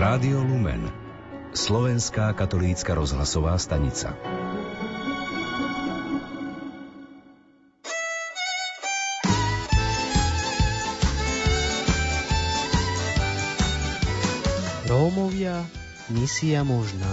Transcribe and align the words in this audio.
Rádio 0.00 0.40
Lumen 0.40 0.88
Slovenská 1.52 2.32
katolícka 2.32 2.96
rozhlasová 2.96 3.52
stanica 3.60 4.16
Rómovia, 14.88 15.68
misia 16.08 16.64
možná. 16.64 17.12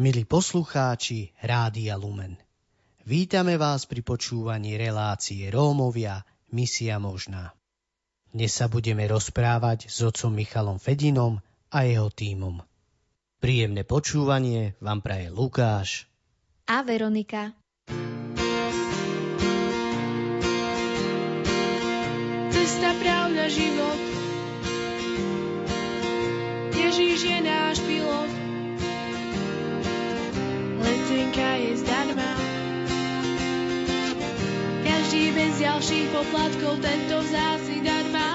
Milí 0.00 0.24
poslucháči 0.24 1.36
Rádia 1.44 2.00
Lumen, 2.00 2.40
vítame 3.04 3.60
vás 3.60 3.84
pri 3.84 4.00
počúvaní 4.00 4.80
relácie 4.80 5.52
Rómovia, 5.52 6.24
misia 6.52 7.00
možná. 7.00 7.56
Dnes 8.32 8.52
sa 8.52 8.68
budeme 8.68 9.08
rozprávať 9.08 9.88
s 9.88 10.04
otcom 10.04 10.32
Michalom 10.36 10.76
Fedinom 10.76 11.40
a 11.72 11.88
jeho 11.88 12.12
tímom. 12.12 12.60
Príjemné 13.40 13.82
počúvanie 13.82 14.78
vám 14.78 15.02
praje 15.02 15.32
Lukáš 15.32 16.06
a 16.68 16.86
Veronika. 16.86 17.56
Cesta, 22.54 22.90
pravda, 23.02 23.50
život 23.50 24.11
ďalších 35.82 36.14
poplatkov 36.14 36.78
tento 36.78 37.16
vzácny 37.26 37.82
dar 37.82 38.06
má. 38.14 38.30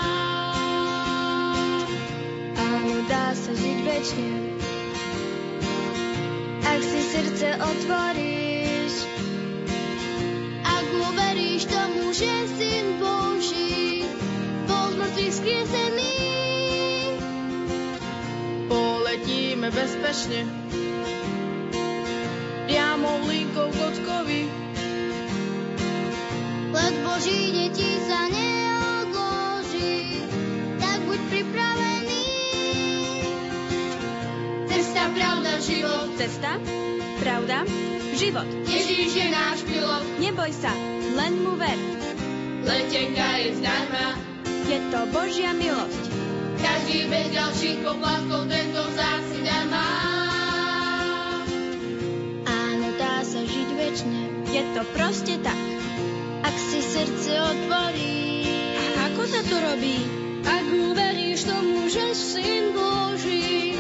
Áno, 2.60 3.08
dá 3.08 3.32
sa 3.32 3.56
žiť 3.56 3.78
večne, 3.88 4.32
ak 6.60 6.80
si 6.84 7.02
srdce 7.08 7.48
otvoríš. 7.56 8.94
Ak 10.60 10.88
uveríš 10.92 11.72
tomu, 11.72 12.12
že 12.12 12.28
syn 12.60 13.00
Boží 13.00 14.04
bol 14.68 15.00
mŕtvych 15.00 15.32
skriesený. 15.40 16.20
Poletíme 18.68 19.72
bezpečne, 19.72 20.67
pravda, 37.22 37.66
život. 38.18 38.48
Ježíš 38.66 39.12
je 39.14 39.28
náš 39.30 39.60
pilot. 39.66 40.06
Neboj 40.22 40.52
sa, 40.54 40.74
len 41.18 41.34
mu 41.42 41.58
ver. 41.58 41.78
Letenka 42.64 43.28
je 43.42 43.50
zdarma. 43.58 44.08
Je 44.68 44.80
to 44.92 45.00
Božia 45.14 45.56
milosť. 45.56 46.04
Každý 46.58 47.08
bez 47.08 47.28
ďalších 47.32 47.78
poplatkov 47.86 48.50
tento 48.50 48.82
vzácny 48.82 49.40
dar 49.46 49.66
má. 49.70 50.08
večne. 53.88 54.22
Je 54.52 54.62
to 54.76 54.82
proste 54.92 55.40
tak. 55.40 55.62
Ak 56.44 56.56
si 56.58 56.84
srdce 56.84 57.32
otvorí. 57.40 58.46
A 58.76 59.14
ako 59.14 59.24
sa 59.26 59.42
to 59.48 59.56
robí? 59.58 59.98
Ak 60.44 60.66
uveríš 60.68 61.48
tomu, 61.48 61.88
že 61.88 62.12
Syn 62.12 62.76
Boží 62.76 63.78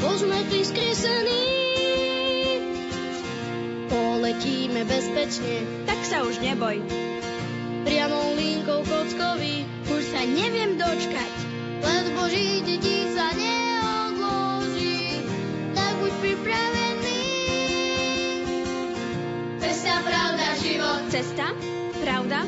z 0.00 0.22
mŕtvych 0.24 0.66
skresený. 0.72 1.65
Poletíme 4.76 4.92
bezpečne. 4.92 5.64
Tak 5.88 6.04
sa 6.04 6.20
už 6.28 6.36
neboj. 6.44 6.76
Priamou 7.88 8.36
linkou 8.36 8.84
kockovi 8.84 9.64
už 9.88 10.02
sa 10.12 10.20
neviem 10.28 10.76
dočkať. 10.76 11.32
Let 11.80 12.12
Boží 12.12 12.60
detí 12.60 13.08
sa 13.16 13.32
neodloží, 13.32 15.24
tak 15.72 15.96
buď 15.96 16.12
pripravený. 16.20 17.20
život. 20.60 21.00
Cesta, 21.08 21.56
pravda, 22.04 22.44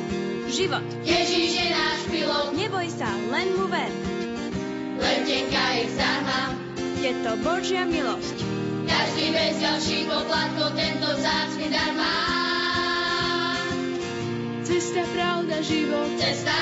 život. 0.53 0.85
Ježíš 1.09 1.65
je 1.65 1.67
náš 1.73 2.01
pilot. 2.13 2.53
Neboj 2.53 2.93
sa, 2.93 3.09
len 3.33 3.57
mu 3.57 3.73
ver. 3.73 3.89
Letenka 5.01 5.65
je 5.81 5.85
zdarma. 5.97 6.41
Je 7.01 7.13
to 7.25 7.41
Božia 7.41 7.89
milosť. 7.89 8.58
Každý 9.29 9.45
bez 9.45 9.61
ďalších 9.61 10.05
poplatkov 10.09 10.69
tento 10.73 11.05
vzácny 11.21 11.69
dar 11.69 11.93
má. 12.01 12.17
Cesta, 14.65 15.05
pravda, 15.13 15.61
život. 15.61 16.09
Cesta, 16.17 16.57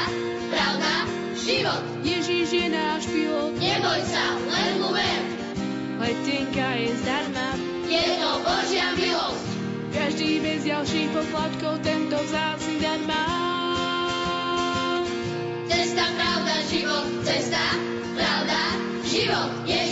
pravda, 0.51 1.07
život. 1.47 1.83
Ježíš 2.03 2.51
je 2.51 2.67
náš 2.67 3.07
pilot. 3.07 3.55
Neboj 3.63 4.01
sa, 4.11 4.35
len 4.51 4.83
mu 4.83 4.91
ver. 4.91 5.23
Letenka 6.03 6.69
je 6.75 6.91
zdarma. 7.07 7.49
Je 7.87 8.03
to 8.19 8.31
Božia 8.43 8.89
milosť. 8.99 9.47
Každý 9.95 10.31
bez 10.43 10.67
ďalších 10.67 11.09
poplatkov 11.15 11.87
tento 11.87 12.19
vzácny 12.19 12.83
dar 12.83 12.99
má. 13.07 13.27
Cesta, 15.71 16.03
pravda, 16.19 16.55
život, 16.67 17.07
cesta, 17.23 17.63
pravda, 18.19 18.59
život. 19.07 19.55
Je 19.71 19.86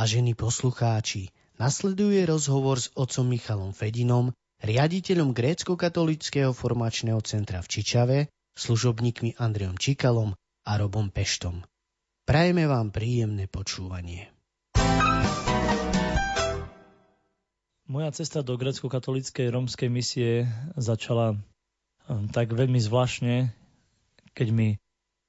Vážení 0.00 0.32
poslucháči, 0.32 1.28
Nasleduje 1.60 2.24
rozhovor 2.24 2.80
s 2.80 2.88
otcom 2.96 3.36
Michalom 3.36 3.76
Fedinom, 3.76 4.32
riaditeľom 4.64 5.36
grécko-katolického 5.36 6.56
formačného 6.56 7.20
centra 7.20 7.60
v 7.60 7.68
Čičave, 7.68 8.18
služobníkmi 8.56 9.36
Andreom 9.36 9.76
Čikalom 9.76 10.32
a 10.64 10.72
Robom 10.80 11.12
Peštom. 11.12 11.60
Prajeme 12.24 12.64
vám 12.64 12.96
príjemné 12.96 13.44
počúvanie. 13.44 14.32
Moja 17.84 18.08
cesta 18.16 18.40
do 18.40 18.56
grécko-katolíckej 18.56 19.52
rómskej 19.52 19.92
misie 19.92 20.48
začala 20.80 21.36
um, 22.08 22.24
tak 22.32 22.56
veľmi 22.56 22.80
zvláštne, 22.80 23.52
keď 24.32 24.48
mi 24.48 24.80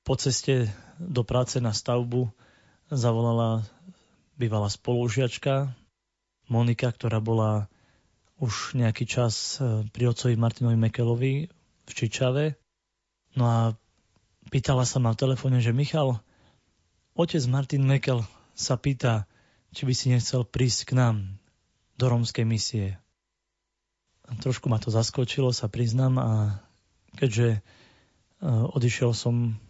po 0.07 0.15
ceste 0.15 0.71
do 0.95 1.27
práce 1.27 1.59
na 1.59 1.75
stavbu 1.75 2.31
zavolala 2.87 3.67
bývalá 4.41 4.73
spolužiačka 4.73 5.69
Monika, 6.49 6.89
ktorá 6.89 7.21
bola 7.21 7.69
už 8.41 8.73
nejaký 8.73 9.05
čas 9.05 9.61
e, 9.61 9.85
pri 9.93 10.09
otcovi 10.09 10.33
Martinovi 10.33 10.73
Mekelovi 10.73 11.45
v 11.85 11.91
Čičave. 11.93 12.57
No 13.37 13.43
a 13.45 13.59
pýtala 14.49 14.83
sa 14.83 14.97
ma 14.97 15.13
v 15.13 15.21
telefóne, 15.21 15.61
že 15.61 15.71
Michal, 15.71 16.17
otec 17.13 17.45
Martin 17.45 17.85
Mekel 17.85 18.25
sa 18.57 18.75
pýta, 18.81 19.29
či 19.71 19.85
by 19.85 19.93
si 19.93 20.09
nechcel 20.09 20.41
prísť 20.43 20.91
k 20.91 20.91
nám 20.97 21.15
do 21.95 22.09
rómskej 22.09 22.43
misie. 22.43 22.97
Trošku 24.41 24.67
ma 24.67 24.81
to 24.81 24.89
zaskočilo, 24.89 25.53
sa 25.53 25.69
priznám, 25.69 26.17
a 26.17 26.29
keďže 27.15 27.47
e, 27.55 27.59
odišiel 28.49 29.13
som 29.13 29.61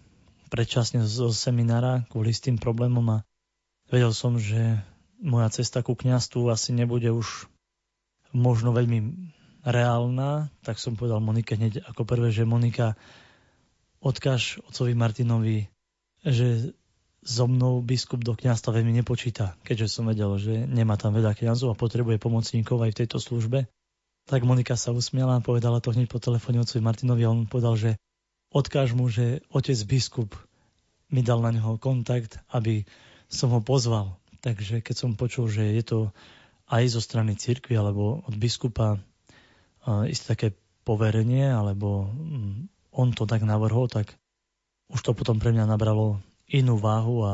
predčasne 0.48 1.04
zo 1.04 1.30
seminára 1.36 2.08
kvôli 2.08 2.32
s 2.32 2.40
tým 2.40 2.56
problémom 2.56 3.04
a 3.20 3.24
vedel 3.92 4.16
som, 4.16 4.40
že 4.40 4.80
moja 5.22 5.52
cesta 5.54 5.84
ku 5.86 5.94
kňastvu 5.94 6.50
asi 6.50 6.74
nebude 6.74 7.12
už 7.12 7.52
možno 8.32 8.72
veľmi 8.72 9.30
reálna, 9.62 10.50
tak 10.66 10.82
som 10.82 10.98
povedal 10.98 11.22
Monike 11.22 11.54
hneď 11.54 11.86
ako 11.86 12.08
prvé, 12.08 12.34
že 12.34 12.48
Monika, 12.48 12.98
odkáž 14.02 14.58
ocovi 14.66 14.98
Martinovi, 14.98 15.70
že 16.26 16.74
so 17.22 17.46
mnou 17.46 17.86
biskup 17.86 18.26
do 18.26 18.34
kňazstva 18.34 18.82
veľmi 18.82 18.98
nepočíta, 18.98 19.54
keďže 19.62 20.02
som 20.02 20.10
vedel, 20.10 20.34
že 20.42 20.66
nemá 20.66 20.98
tam 20.98 21.14
veľa 21.14 21.38
kňazov 21.38 21.78
a 21.78 21.78
potrebuje 21.78 22.18
pomocníkov 22.18 22.82
aj 22.82 22.98
v 22.98 23.00
tejto 23.06 23.22
službe. 23.22 23.70
Tak 24.26 24.42
Monika 24.42 24.74
sa 24.74 24.90
usmiala 24.90 25.38
a 25.38 25.46
povedala 25.46 25.78
to 25.78 25.94
hneď 25.94 26.10
po 26.10 26.18
telefóne 26.18 26.66
otcovi 26.66 26.82
Martinovi 26.82 27.22
a 27.22 27.30
on 27.30 27.46
povedal, 27.46 27.78
že 27.78 27.92
odkáž 28.50 28.98
mu, 28.98 29.06
že 29.06 29.46
otec 29.54 29.78
biskup 29.86 30.34
mi 31.14 31.22
dal 31.22 31.46
na 31.46 31.54
neho 31.54 31.78
kontakt, 31.78 32.42
aby 32.50 32.90
som 33.32 33.56
ho 33.56 33.64
pozval. 33.64 34.20
Takže 34.44 34.84
keď 34.84 34.96
som 34.96 35.16
počul, 35.16 35.48
že 35.48 35.64
je 35.64 35.84
to 35.88 36.00
aj 36.68 36.84
zo 36.92 37.02
strany 37.02 37.40
cirkvi 37.40 37.80
alebo 37.80 38.24
od 38.28 38.36
biskupa 38.36 39.00
isté 40.08 40.38
také 40.38 40.48
poverenie, 40.86 41.50
alebo 41.50 42.10
mm, 42.10 42.70
on 42.94 43.14
to 43.14 43.26
tak 43.26 43.42
navrhol, 43.42 43.90
tak 43.90 44.14
už 44.92 45.02
to 45.02 45.12
potom 45.16 45.40
pre 45.40 45.56
mňa 45.56 45.66
nabralo 45.66 46.20
inú 46.52 46.76
váhu 46.78 47.24
a 47.24 47.34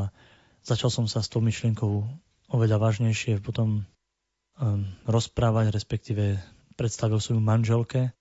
začal 0.62 0.94
som 0.94 1.10
sa 1.10 1.26
s 1.26 1.32
tou 1.32 1.42
myšlienkou 1.42 2.06
oveľa 2.48 2.78
vážnejšie 2.80 3.44
potom 3.44 3.84
um, 3.84 4.84
rozprávať, 5.10 5.74
respektíve 5.74 6.40
predstavil 6.80 7.20
som 7.20 7.40
ju 7.40 7.42
manželke. 7.44 8.14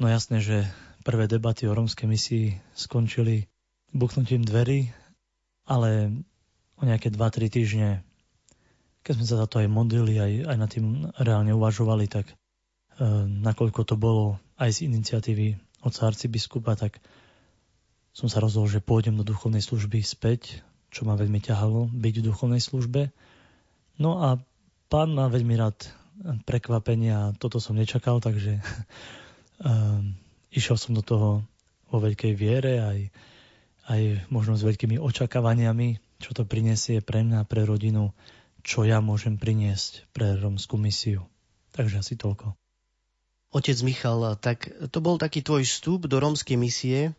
No 0.00 0.08
jasné, 0.08 0.40
že 0.40 0.64
prvé 1.04 1.28
debaty 1.28 1.66
o 1.68 1.76
rómskej 1.76 2.08
misii 2.08 2.46
skončili 2.72 3.50
buchnutím 3.90 4.46
dverí, 4.46 4.94
ale 5.66 6.14
o 6.80 6.82
nejaké 6.88 7.12
2-3 7.12 7.52
týždne, 7.52 7.88
keď 9.04 9.12
sme 9.20 9.26
sa 9.28 9.36
za 9.44 9.46
to 9.46 9.60
aj 9.60 9.68
modlili, 9.68 10.16
aj, 10.16 10.32
aj 10.48 10.56
nad 10.56 10.70
tým 10.72 10.86
reálne 11.20 11.52
uvažovali, 11.52 12.08
tak 12.08 12.32
e, 12.32 12.34
nakoľko 13.44 13.80
to 13.84 13.94
bolo 14.00 14.40
aj 14.56 14.80
z 14.80 14.88
iniciatívy 14.88 15.60
od 15.84 15.92
arcibiskupa, 15.92 16.76
tak 16.76 17.00
som 18.12 18.28
sa 18.28 18.42
rozhodol, 18.42 18.68
že 18.68 18.84
pôjdem 18.84 19.16
do 19.16 19.24
duchovnej 19.24 19.64
služby 19.64 20.02
späť, 20.02 20.60
čo 20.90 21.06
ma 21.06 21.14
veľmi 21.14 21.38
ťahalo 21.38 21.88
byť 21.94 22.14
v 22.20 22.26
duchovnej 22.26 22.60
službe. 22.60 23.14
No 24.02 24.20
a 24.20 24.36
pán 24.90 25.14
má 25.14 25.30
veľmi 25.30 25.54
rád 25.54 25.78
prekvapenia 26.44 27.32
toto 27.40 27.62
som 27.62 27.78
nečakal, 27.78 28.20
takže 28.20 28.60
um, 29.62 30.12
išiel 30.58 30.76
som 30.76 30.92
do 30.92 31.00
toho 31.00 31.46
vo 31.90 31.98
veľkej 31.98 32.32
viere, 32.36 32.82
aj, 32.82 32.98
aj 33.90 34.00
možno 34.30 34.54
s 34.54 34.66
veľkými 34.66 35.00
očakávaniami, 35.00 36.09
čo 36.20 36.36
to 36.36 36.44
prinesie 36.46 37.00
pre 37.00 37.24
mňa, 37.24 37.48
pre 37.48 37.64
rodinu, 37.64 38.12
čo 38.60 38.84
ja 38.84 39.00
môžem 39.00 39.40
priniesť 39.40 40.12
pre 40.12 40.36
romskú 40.36 40.76
misiu. 40.76 41.24
Takže 41.72 42.04
asi 42.04 42.14
toľko. 42.14 42.54
Otec 43.50 43.78
Michal, 43.82 44.38
tak 44.38 44.70
to 44.94 44.98
bol 45.02 45.18
taký 45.18 45.42
tvoj 45.42 45.66
vstup 45.66 46.06
do 46.06 46.22
rómskej 46.22 46.54
misie. 46.54 47.16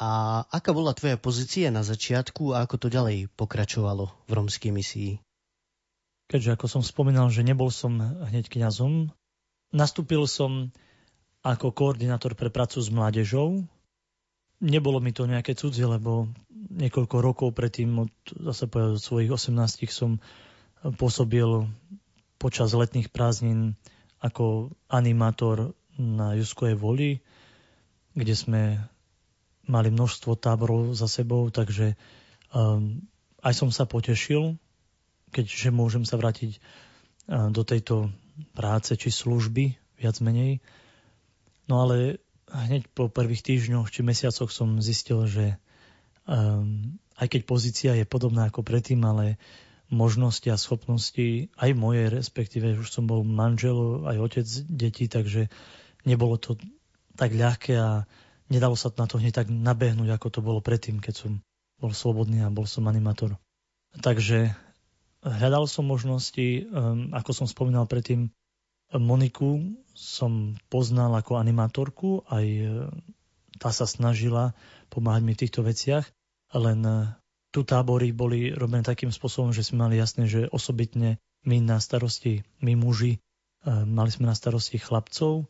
A 0.00 0.40
aká 0.48 0.72
bola 0.72 0.96
tvoja 0.96 1.20
pozícia 1.20 1.68
na 1.68 1.84
začiatku 1.84 2.56
a 2.56 2.64
ako 2.64 2.80
to 2.80 2.88
ďalej 2.88 3.28
pokračovalo 3.36 4.08
v 4.24 4.30
rómskej 4.32 4.72
misii? 4.72 5.20
keďže 6.32 6.56
ako 6.56 6.66
som 6.66 6.80
spomínal, 6.80 7.28
že 7.28 7.44
nebol 7.44 7.68
som 7.68 8.00
hneď 8.00 8.48
kňazom, 8.48 9.12
nastúpil 9.68 10.24
som 10.24 10.72
ako 11.44 11.76
koordinátor 11.76 12.32
pre 12.32 12.48
prácu 12.48 12.80
s 12.80 12.88
mládežou. 12.88 13.68
Nebolo 14.62 15.02
mi 15.02 15.10
to 15.10 15.26
nejaké 15.26 15.58
cudzie, 15.58 15.84
lebo 15.84 16.30
niekoľko 16.70 17.16
rokov 17.18 17.48
predtým, 17.52 18.06
od, 18.06 18.12
zase 18.30 18.70
povedať, 18.70 18.96
od 18.96 19.02
svojich 19.02 19.30
18 19.34 19.90
som 19.90 20.22
pôsobil 20.96 21.66
počas 22.38 22.70
letných 22.74 23.10
prázdnin 23.10 23.74
ako 24.22 24.70
animátor 24.86 25.74
na 25.98 26.38
Juskovej 26.38 26.78
voli, 26.78 27.10
kde 28.14 28.34
sme 28.38 28.62
mali 29.66 29.88
množstvo 29.90 30.38
táborov 30.38 30.94
za 30.94 31.10
sebou, 31.10 31.50
takže 31.50 31.98
um, 32.54 33.02
aj 33.42 33.54
som 33.54 33.70
sa 33.74 33.86
potešil, 33.86 34.58
keďže 35.34 35.74
môžem 35.74 36.06
sa 36.06 36.18
vrátiť 36.18 36.62
do 37.28 37.62
tejto 37.62 38.10
práce 38.52 38.98
či 38.98 39.08
služby, 39.08 39.78
viac 39.98 40.18
menej. 40.18 40.58
No 41.70 41.86
ale 41.86 42.18
hneď 42.52 42.88
po 42.92 43.08
prvých 43.08 43.42
týždňoch 43.42 43.88
či 43.88 44.04
mesiacoch 44.04 44.52
som 44.52 44.78
zistil, 44.84 45.24
že 45.26 45.56
um, 46.28 47.00
aj 47.16 47.26
keď 47.32 47.40
pozícia 47.48 47.92
je 47.96 48.04
podobná 48.04 48.48
ako 48.48 48.60
predtým, 48.60 49.00
ale 49.02 49.40
možnosti 49.92 50.48
a 50.48 50.60
schopnosti 50.60 51.52
aj 51.56 51.70
moje, 51.76 52.08
respektíve 52.08 52.80
už 52.80 52.88
som 52.88 53.04
bol 53.04 53.24
manžel, 53.24 54.04
aj 54.08 54.16
otec 54.20 54.46
detí, 54.68 55.04
takže 55.08 55.52
nebolo 56.08 56.40
to 56.40 56.56
tak 57.16 57.36
ľahké 57.36 57.76
a 57.76 58.08
nedalo 58.48 58.72
sa 58.72 58.88
na 58.96 59.04
to 59.04 59.20
hneď 59.20 59.44
tak 59.44 59.48
nabehnúť, 59.52 60.16
ako 60.16 60.28
to 60.32 60.40
bolo 60.40 60.60
predtým, 60.64 61.00
keď 61.00 61.14
som 61.28 61.32
bol 61.76 61.92
slobodný 61.92 62.40
a 62.40 62.52
bol 62.52 62.64
som 62.64 62.88
animátor. 62.88 63.36
Takže 64.00 64.56
Hľadal 65.22 65.70
som 65.70 65.86
možnosti, 65.86 66.66
um, 66.66 67.14
ako 67.14 67.30
som 67.30 67.46
spomínal 67.46 67.86
predtým, 67.86 68.34
Moniku 68.92 69.60
som 69.92 70.56
poznal 70.68 71.12
ako 71.16 71.40
animátorku, 71.40 72.24
aj 72.28 72.44
e, 72.44 72.62
tá 73.56 73.72
sa 73.72 73.84
snažila 73.88 74.56
pomáhať 74.92 75.22
mi 75.24 75.32
v 75.32 75.40
týchto 75.44 75.60
veciach, 75.64 76.04
len 76.56 76.80
e, 76.84 76.96
tu 77.52 77.64
tábory 77.64 78.12
boli 78.12 78.52
robené 78.52 78.84
takým 78.84 79.12
spôsobom, 79.12 79.52
že 79.52 79.64
sme 79.64 79.88
mali 79.88 80.00
jasné, 80.00 80.28
že 80.28 80.48
osobitne 80.48 81.20
my 81.44 81.60
na 81.60 81.80
starosti, 81.80 82.44
my 82.64 82.72
muži, 82.76 83.16
e, 83.16 83.20
mali 83.68 84.10
sme 84.12 84.28
na 84.28 84.36
starosti 84.36 84.80
chlapcov 84.80 85.48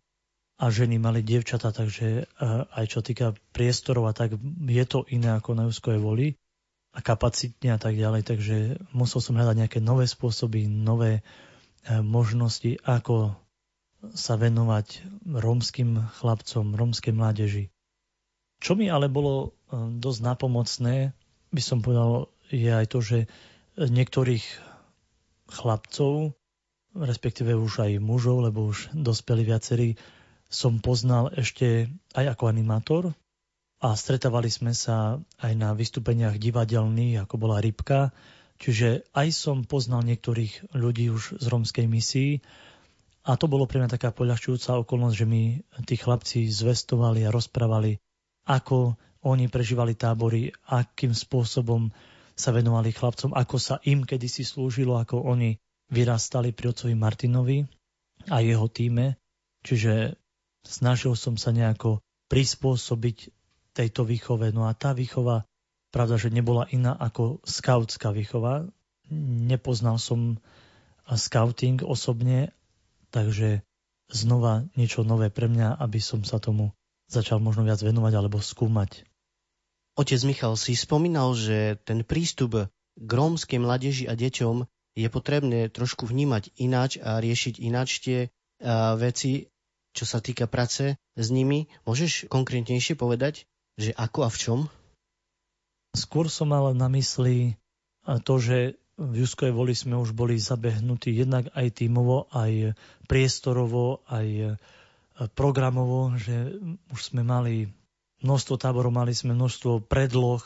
a 0.63 0.71
ženy 0.71 1.03
mali 1.03 1.27
dievčata, 1.27 1.75
takže 1.75 2.39
aj 2.71 2.85
čo 2.87 3.03
týka 3.03 3.35
priestorov 3.51 4.07
a 4.07 4.15
tak 4.15 4.39
je 4.71 4.85
to 4.87 5.03
iné 5.11 5.35
ako 5.35 5.59
na 5.59 5.67
Juskovej 5.67 5.99
voli 5.99 6.29
a 6.95 7.03
kapacitne 7.03 7.75
a 7.75 7.81
tak 7.83 7.99
ďalej. 7.99 8.23
Takže 8.23 8.57
musel 8.95 9.19
som 9.19 9.35
hľadať 9.35 9.57
nejaké 9.59 9.79
nové 9.83 10.07
spôsoby, 10.07 10.71
nové 10.71 11.27
možnosti, 11.91 12.79
ako 12.87 13.35
sa 14.15 14.35
venovať 14.35 15.07
rómskym 15.27 15.99
chlapcom, 16.19 16.75
rómskej 16.75 17.15
mládeži. 17.15 17.65
Čo 18.59 18.75
mi 18.75 18.91
ale 18.91 19.07
bolo 19.11 19.35
e, 19.43 19.49
dosť 19.99 20.21
napomocné, 20.23 21.15
by 21.51 21.63
som 21.63 21.83
povedal, 21.83 22.31
je 22.51 22.71
aj 22.71 22.87
to, 22.91 22.99
že 23.03 23.19
niektorých 23.79 24.45
chlapcov, 25.51 26.35
respektíve 26.95 27.55
už 27.55 27.87
aj 27.87 27.93
mužov, 28.03 28.47
lebo 28.47 28.71
už 28.71 28.91
dospeli 28.95 29.47
viacerí, 29.47 29.99
som 30.53 30.79
poznal 30.85 31.33
ešte 31.33 31.89
aj 32.13 32.37
ako 32.37 32.45
animátor, 32.51 33.03
a 33.83 33.99
stretávali 33.99 34.47
sme 34.47 34.71
sa 34.79 35.19
aj 35.43 35.53
na 35.59 35.75
vystúpeniach 35.75 36.39
divadelných, 36.39 37.27
ako 37.27 37.35
bola 37.35 37.59
Rybka, 37.59 38.15
čiže 38.63 39.11
aj 39.11 39.29
som 39.35 39.67
poznal 39.67 40.07
niektorých 40.07 40.73
ľudí 40.79 41.11
už 41.11 41.43
z 41.43 41.47
romskej 41.51 41.91
misii 41.91 42.39
a 43.27 43.35
to 43.39 43.47
bolo 43.47 43.67
pre 43.67 43.83
mňa 43.83 43.99
taká 43.99 44.11
poľahčujúca 44.15 44.83
okolnosť, 44.83 45.17
že 45.19 45.27
mi 45.27 45.63
tí 45.87 45.95
chlapci 45.99 46.47
zvestovali 46.47 47.27
a 47.27 47.35
rozprávali, 47.35 47.99
ako 48.47 48.99
oni 49.23 49.47
prežívali 49.47 49.95
tábory, 49.95 50.51
akým 50.67 51.15
spôsobom 51.15 51.95
sa 52.35 52.51
venovali 52.51 52.91
chlapcom, 52.91 53.31
ako 53.39 53.57
sa 53.63 53.79
im 53.87 54.03
kedysi 54.03 54.43
slúžilo, 54.43 54.99
ako 54.99 55.23
oni 55.23 55.55
vyrastali 55.93 56.51
pri 56.51 56.75
otcovi 56.75 56.95
Martinovi 56.99 57.63
a 58.27 58.43
jeho 58.43 58.67
týme. 58.67 59.21
Čiže 59.63 60.19
snažil 60.67 61.15
som 61.15 61.39
sa 61.39 61.55
nejako 61.55 62.03
prispôsobiť 62.27 63.31
tejto 63.77 64.03
výchove. 64.03 64.51
No 64.51 64.67
a 64.67 64.75
tá 64.75 64.91
výchova, 64.91 65.47
pravda, 65.93 66.17
že 66.17 66.33
nebola 66.33 66.67
iná 66.73 66.97
ako 66.97 67.45
skautská 67.45 68.11
výchova. 68.11 68.67
Nepoznal 69.13 70.01
som 70.01 70.41
scouting 71.07 71.85
osobne, 71.85 72.57
takže 73.13 73.61
znova 74.09 74.65
niečo 74.73 75.05
nové 75.05 75.29
pre 75.29 75.53
mňa, 75.53 75.77
aby 75.77 76.01
som 76.01 76.25
sa 76.25 76.41
tomu 76.41 76.73
začal 77.13 77.45
možno 77.45 77.69
viac 77.69 77.85
venovať 77.85 78.13
alebo 78.17 78.41
skúmať. 78.41 79.05
Otec 79.93 80.25
Michal 80.25 80.57
si 80.57 80.73
spomínal, 80.73 81.37
že 81.37 81.77
ten 81.85 82.01
prístup 82.01 82.73
k 82.97 83.11
rómskej 83.13 83.61
mladeži 83.61 84.09
a 84.09 84.17
deťom 84.17 84.65
je 84.97 85.09
potrebné 85.13 85.69
trošku 85.69 86.09
vnímať 86.09 86.57
ináč 86.57 86.97
a 86.97 87.21
riešiť 87.21 87.61
ináč 87.61 88.01
tie 88.01 88.33
veci, 88.97 89.53
čo 89.93 90.05
sa 90.09 90.25
týka 90.25 90.49
práce 90.49 90.97
s 90.97 91.27
nimi. 91.29 91.69
Môžeš 91.85 92.33
konkrétnejšie 92.33 92.97
povedať? 92.97 93.45
Že 93.77 93.93
ako 93.93 94.21
a 94.25 94.31
v 94.33 94.41
čom? 94.41 94.59
Skôr 95.93 96.33
som 96.33 96.49
mal 96.49 96.73
na 96.73 96.89
mysli 96.89 97.61
to, 98.25 98.35
že 98.41 98.81
v 98.97 99.13
Juskovej 99.25 99.53
voli 99.53 99.75
sme 99.77 99.97
už 100.01 100.17
boli 100.17 100.41
zabehnutí 100.41 101.13
jednak 101.13 101.53
aj 101.53 101.85
tímovo, 101.85 102.29
aj 102.33 102.77
priestorovo, 103.09 104.05
aj 104.09 104.57
programovo, 105.37 106.17
že 106.17 106.57
už 106.93 107.01
sme 107.13 107.25
mali 107.25 107.69
množstvo 108.25 108.57
táborov, 108.57 108.95
mali 108.95 109.13
sme 109.13 109.37
množstvo 109.37 109.85
predloh 109.85 110.41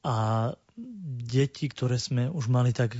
a 0.00 0.48
deti, 1.28 1.68
ktoré 1.68 2.00
sme 2.00 2.32
už 2.32 2.48
mali, 2.48 2.72
tak 2.72 2.96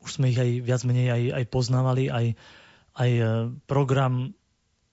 už 0.00 0.10
sme 0.20 0.32
ich 0.32 0.40
aj 0.40 0.50
viac 0.64 0.80
menej 0.88 1.08
aj, 1.12 1.22
aj 1.36 1.44
poznávali, 1.52 2.08
aj, 2.08 2.26
aj 2.96 3.10
program 3.68 4.32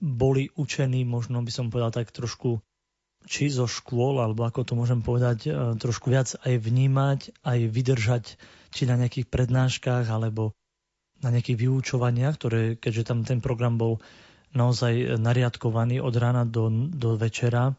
boli 0.02 0.50
učení, 0.58 1.06
možno 1.06 1.40
by 1.46 1.52
som 1.54 1.70
povedal 1.70 1.94
tak 1.94 2.12
trošku 2.12 2.60
či 3.28 3.52
zo 3.54 3.70
škôl, 3.70 4.20
alebo 4.20 4.46
ako 4.46 4.66
to 4.66 4.74
môžem 4.74 5.06
povedať, 5.06 5.48
e, 5.48 5.52
trošku 5.78 6.10
viac 6.10 6.34
aj 6.42 6.54
vnímať, 6.58 7.20
aj 7.46 7.60
vydržať, 7.70 8.26
či 8.72 8.88
na 8.88 8.96
nejakých 8.98 9.28
prednáškach, 9.28 10.08
alebo 10.10 10.56
na 11.22 11.30
nejakých 11.30 11.68
vyučovaniach, 11.68 12.36
ktoré, 12.38 12.62
keďže 12.78 13.04
tam 13.06 13.22
ten 13.22 13.40
program 13.44 13.78
bol 13.78 14.02
naozaj 14.52 15.22
nariadkovaný 15.22 16.02
od 16.02 16.14
rána 16.18 16.44
do, 16.44 16.68
do 16.92 17.16
večera, 17.16 17.78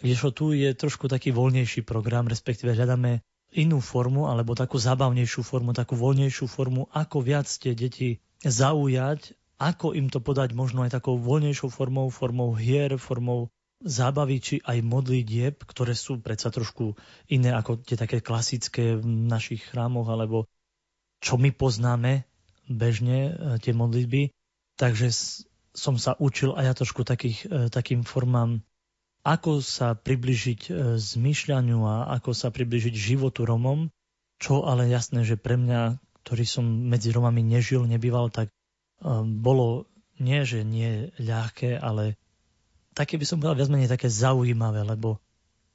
kdežto 0.00 0.30
tu 0.32 0.44
je 0.54 0.70
trošku 0.72 1.10
taký 1.10 1.32
voľnejší 1.34 1.82
program, 1.82 2.30
respektíve 2.30 2.72
hľadáme 2.72 3.20
inú 3.56 3.80
formu, 3.80 4.28
alebo 4.30 4.54
takú 4.54 4.78
zábavnejšiu 4.78 5.42
formu, 5.42 5.74
takú 5.74 5.98
voľnejšiu 5.98 6.46
formu, 6.46 6.88
ako 6.94 7.24
viac 7.24 7.48
tie 7.48 7.72
deti 7.72 8.22
zaujať 8.44 9.34
ako 9.56 9.96
im 9.96 10.12
to 10.12 10.20
podať 10.20 10.52
možno 10.52 10.84
aj 10.84 11.00
takou 11.00 11.16
voľnejšou 11.16 11.72
formou, 11.72 12.12
formou 12.12 12.52
hier, 12.52 13.00
formou 13.00 13.48
zábavy, 13.84 14.36
či 14.40 14.54
aj 14.64 14.80
modlitieb, 14.80 15.60
ktoré 15.60 15.92
sú 15.92 16.20
predsa 16.20 16.48
trošku 16.48 16.96
iné 17.28 17.52
ako 17.52 17.84
tie 17.84 18.00
také 18.00 18.24
klasické 18.24 18.96
v 18.96 19.04
našich 19.04 19.68
chrámoch, 19.68 20.08
alebo 20.08 20.48
čo 21.20 21.36
my 21.36 21.52
poznáme 21.52 22.24
bežne, 22.68 23.32
e, 23.32 23.60
tie 23.60 23.76
modlitby. 23.76 24.32
Takže 24.76 25.12
som 25.76 26.00
sa 26.00 26.16
učil 26.16 26.56
aj 26.56 26.64
ja 26.64 26.74
trošku 26.76 27.04
takých, 27.04 27.38
e, 27.48 27.68
takým 27.68 28.04
formám, 28.04 28.64
ako 29.26 29.60
sa 29.60 29.92
približiť 29.92 30.60
e, 30.68 30.70
zmýšľaniu 30.96 31.80
a 31.84 31.96
ako 32.16 32.32
sa 32.32 32.48
približiť 32.48 32.94
životu 32.96 33.44
Romom, 33.44 33.92
čo 34.40 34.64
ale 34.64 34.88
jasné, 34.88 35.24
že 35.24 35.40
pre 35.40 35.56
mňa, 35.56 36.00
ktorý 36.24 36.44
som 36.44 36.64
medzi 36.64 37.12
Romami 37.12 37.40
nežil, 37.40 37.84
nebýval, 37.88 38.28
tak 38.28 38.52
bolo 39.24 39.92
nie, 40.16 40.40
že 40.48 40.64
nie 40.64 41.12
ľahké, 41.20 41.76
ale 41.76 42.16
také 42.96 43.20
by 43.20 43.28
som 43.28 43.36
povedal 43.36 43.60
viac 43.60 43.68
menej 43.68 43.92
také 43.92 44.08
zaujímavé, 44.08 44.80
lebo 44.88 45.20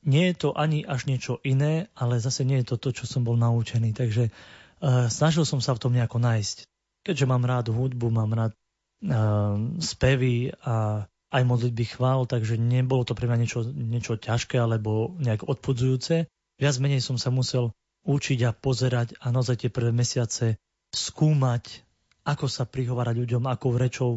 nie 0.01 0.33
je 0.33 0.49
to 0.49 0.49
ani 0.57 0.81
až 0.81 1.05
niečo 1.05 1.37
iné, 1.45 1.93
ale 1.93 2.17
zase 2.17 2.41
nie 2.41 2.65
je 2.65 2.73
to 2.73 2.81
to, 2.81 2.89
čo 2.89 3.05
som 3.05 3.21
bol 3.21 3.37
naučený. 3.37 3.93
Takže 3.93 4.33
uh, 4.33 5.05
snažil 5.13 5.45
som 5.45 5.61
sa 5.61 5.77
v 5.77 5.81
tom 5.85 5.93
nejako 5.93 6.17
nájsť. 6.17 6.65
Keďže 7.05 7.29
mám 7.29 7.45
rád 7.45 7.69
hudbu, 7.69 8.09
mám 8.09 8.33
rád 8.33 8.51
uh, 8.57 9.61
spevy 9.77 10.57
a 10.65 11.05
aj 11.31 11.43
modlitby 11.47 11.85
chvál, 11.95 12.25
takže 12.25 12.57
nebolo 12.57 13.05
to 13.05 13.13
pre 13.13 13.29
mňa 13.29 13.37
niečo, 13.39 13.61
niečo 13.71 14.17
ťažké 14.17 14.57
alebo 14.57 15.13
nejak 15.21 15.45
odpudzujúce. 15.45 16.27
Viac 16.57 16.75
menej 16.81 17.05
som 17.05 17.15
sa 17.21 17.29
musel 17.29 17.71
učiť 18.03 18.39
a 18.49 18.51
pozerať 18.51 19.15
a 19.21 19.29
naozaj 19.29 19.63
tie 19.63 19.69
prvé 19.71 19.93
mesiace 19.93 20.57
skúmať 20.91 21.85
ako 22.21 22.45
sa 22.45 22.69
prihovárať 22.69 23.15
ľuďom, 23.17 23.49
ako 23.49 23.67
rečou 23.77 24.11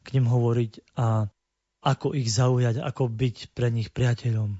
k 0.00 0.16
nim 0.16 0.24
hovoriť 0.24 0.96
a 0.96 1.28
ako 1.80 2.12
ich 2.12 2.28
zaujať, 2.28 2.80
ako 2.84 3.08
byť 3.08 3.36
pre 3.56 3.72
nich 3.72 3.88
priateľom. 3.88 4.56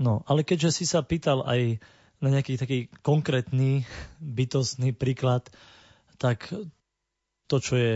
No, 0.00 0.24
ale 0.28 0.44
keďže 0.44 0.80
si 0.80 0.84
sa 0.88 1.04
pýtal 1.04 1.44
aj 1.44 1.80
na 2.20 2.28
nejaký 2.28 2.60
taký 2.60 2.78
konkrétny, 3.00 3.88
bytostný 4.20 4.92
príklad, 4.92 5.48
tak 6.20 6.52
to, 7.48 7.56
čo 7.56 7.74
je 7.76 7.92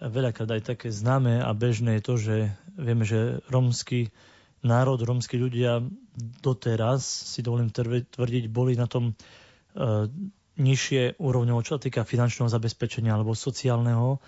veľakrát 0.00 0.48
aj 0.48 0.76
také 0.76 0.88
známe 0.88 1.40
a 1.40 1.52
bežné, 1.52 2.00
je 2.00 2.04
to, 2.04 2.14
že 2.16 2.36
vieme, 2.76 3.04
že 3.04 3.40
rómsky 3.52 4.12
národ, 4.64 5.00
rómsky 5.00 5.36
ľudia 5.36 5.84
doteraz, 6.40 7.04
si 7.04 7.44
dovolím 7.44 7.72
tvrdiť, 7.72 8.44
boli 8.48 8.76
na 8.76 8.88
tom 8.88 9.12
uh, 9.12 10.08
nižšie 10.56 11.20
úrovňou, 11.20 11.60
čo 11.60 11.76
sa 11.76 11.84
týka 11.84 12.08
finančného 12.08 12.48
zabezpečenia 12.48 13.12
alebo 13.12 13.36
sociálneho. 13.36 14.18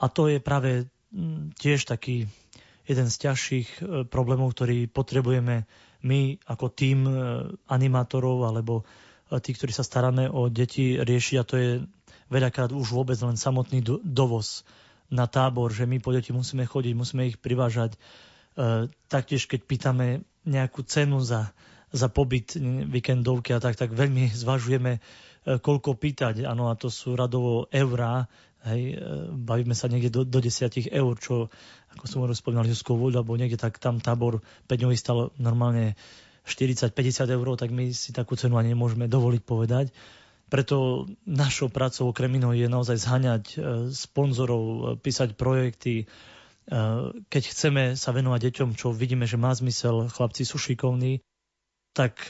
A 0.00 0.08
to 0.08 0.32
je 0.32 0.40
práve 0.40 0.88
tiež 1.60 1.88
taký 1.88 2.28
jeden 2.88 3.08
z 3.12 3.16
ťažších 3.28 3.68
e, 3.68 3.80
problémov, 4.08 4.56
ktorý 4.56 4.88
potrebujeme 4.88 5.68
my 6.02 6.20
ako 6.48 6.66
tým 6.72 7.04
e, 7.04 7.12
animátorov 7.68 8.48
alebo 8.48 8.82
e, 9.28 9.36
tí, 9.44 9.52
ktorí 9.52 9.76
sa 9.76 9.84
staráme 9.84 10.32
o 10.32 10.48
deti, 10.48 10.96
riešiť 10.96 11.36
a 11.36 11.44
to 11.44 11.54
je 11.60 11.70
veľakrát 12.32 12.72
už 12.72 12.88
vôbec 12.96 13.20
len 13.20 13.36
samotný 13.36 13.84
dovoz 14.00 14.64
na 15.12 15.28
tábor, 15.28 15.68
že 15.72 15.84
my 15.84 16.00
po 16.00 16.16
deti 16.16 16.32
musíme 16.32 16.64
chodiť, 16.64 16.92
musíme 16.92 17.32
ich 17.32 17.40
privážať. 17.40 17.96
Taktiež, 19.08 19.48
keď 19.48 19.60
pýtame 19.64 20.06
nejakú 20.44 20.84
cenu 20.84 21.24
za, 21.24 21.56
za 21.88 22.12
pobyt 22.12 22.52
víkendovky 22.84 23.56
a 23.56 23.62
tak, 23.64 23.80
tak 23.80 23.96
veľmi 23.96 24.28
zvažujeme 24.28 25.00
koľko 25.48 25.96
pýtať. 25.96 26.44
Áno, 26.44 26.68
a 26.68 26.76
to 26.76 26.92
sú 26.92 27.16
radovo 27.16 27.72
eurá. 27.72 28.28
Hej, 28.66 28.82
e, 28.90 29.30
bavíme 29.30 29.70
sa 29.78 29.86
niekde 29.86 30.10
do, 30.10 30.22
do 30.26 30.42
desiatich 30.42 30.90
eur, 30.90 31.14
čo, 31.22 31.46
ako 31.94 32.04
som 32.10 32.26
už 32.26 32.42
spomínal, 32.42 32.66
Juskou 32.66 32.98
voľu, 32.98 33.22
alebo 33.22 33.38
niekde 33.38 33.54
tak 33.54 33.78
tam 33.78 34.02
tábor 34.02 34.42
5 34.66 34.74
dňový 34.74 34.96
stal 34.98 35.30
normálne 35.38 35.94
40-50 36.42 37.30
eur, 37.30 37.46
tak 37.54 37.70
my 37.70 37.94
si 37.94 38.10
takú 38.10 38.34
cenu 38.34 38.58
ani 38.58 38.74
nemôžeme 38.74 39.06
dovoliť 39.06 39.42
povedať. 39.46 39.94
Preto 40.48 41.06
našou 41.28 41.68
prácou 41.68 42.08
okrem 42.10 42.40
iného 42.40 42.56
je 42.56 42.66
naozaj 42.66 42.98
zhaňať 42.98 43.44
e, 43.52 43.56
sponzorov, 43.94 44.96
písať 45.04 45.38
projekty. 45.38 46.08
Keď 47.32 47.42
chceme 47.48 47.96
sa 47.96 48.12
venovať 48.12 48.52
deťom, 48.52 48.76
čo 48.76 48.92
vidíme, 48.92 49.24
že 49.24 49.40
má 49.40 49.56
zmysel, 49.56 50.12
chlapci 50.12 50.44
sú 50.44 50.60
šikovní, 50.60 51.24
tak 51.96 52.28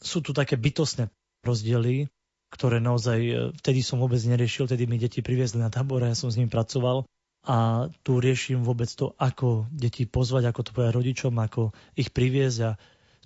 sú 0.00 0.18
tu 0.24 0.32
také 0.32 0.56
bytostné 0.56 1.12
rozdiely, 1.44 2.08
ktoré 2.48 2.80
naozaj 2.80 3.18
e, 3.20 3.34
vtedy 3.60 3.80
som 3.84 4.00
vôbec 4.00 4.20
neriešil, 4.24 4.68
vtedy 4.68 4.88
mi 4.88 4.96
deti 4.96 5.20
priviezli 5.20 5.60
na 5.60 5.68
tábor 5.68 6.04
a 6.04 6.12
ja 6.12 6.16
som 6.16 6.32
s 6.32 6.36
nimi 6.40 6.48
pracoval 6.48 7.04
a 7.48 7.88
tu 8.04 8.20
riešim 8.20 8.60
vôbec 8.60 8.92
to, 8.92 9.16
ako 9.16 9.70
deti 9.72 10.04
pozvať, 10.04 10.50
ako 10.50 10.60
to 10.64 10.70
povedať 10.74 10.92
rodičom, 10.96 11.34
ako 11.38 11.72
ich 11.96 12.12
priviezť 12.12 12.58
a 12.66 12.70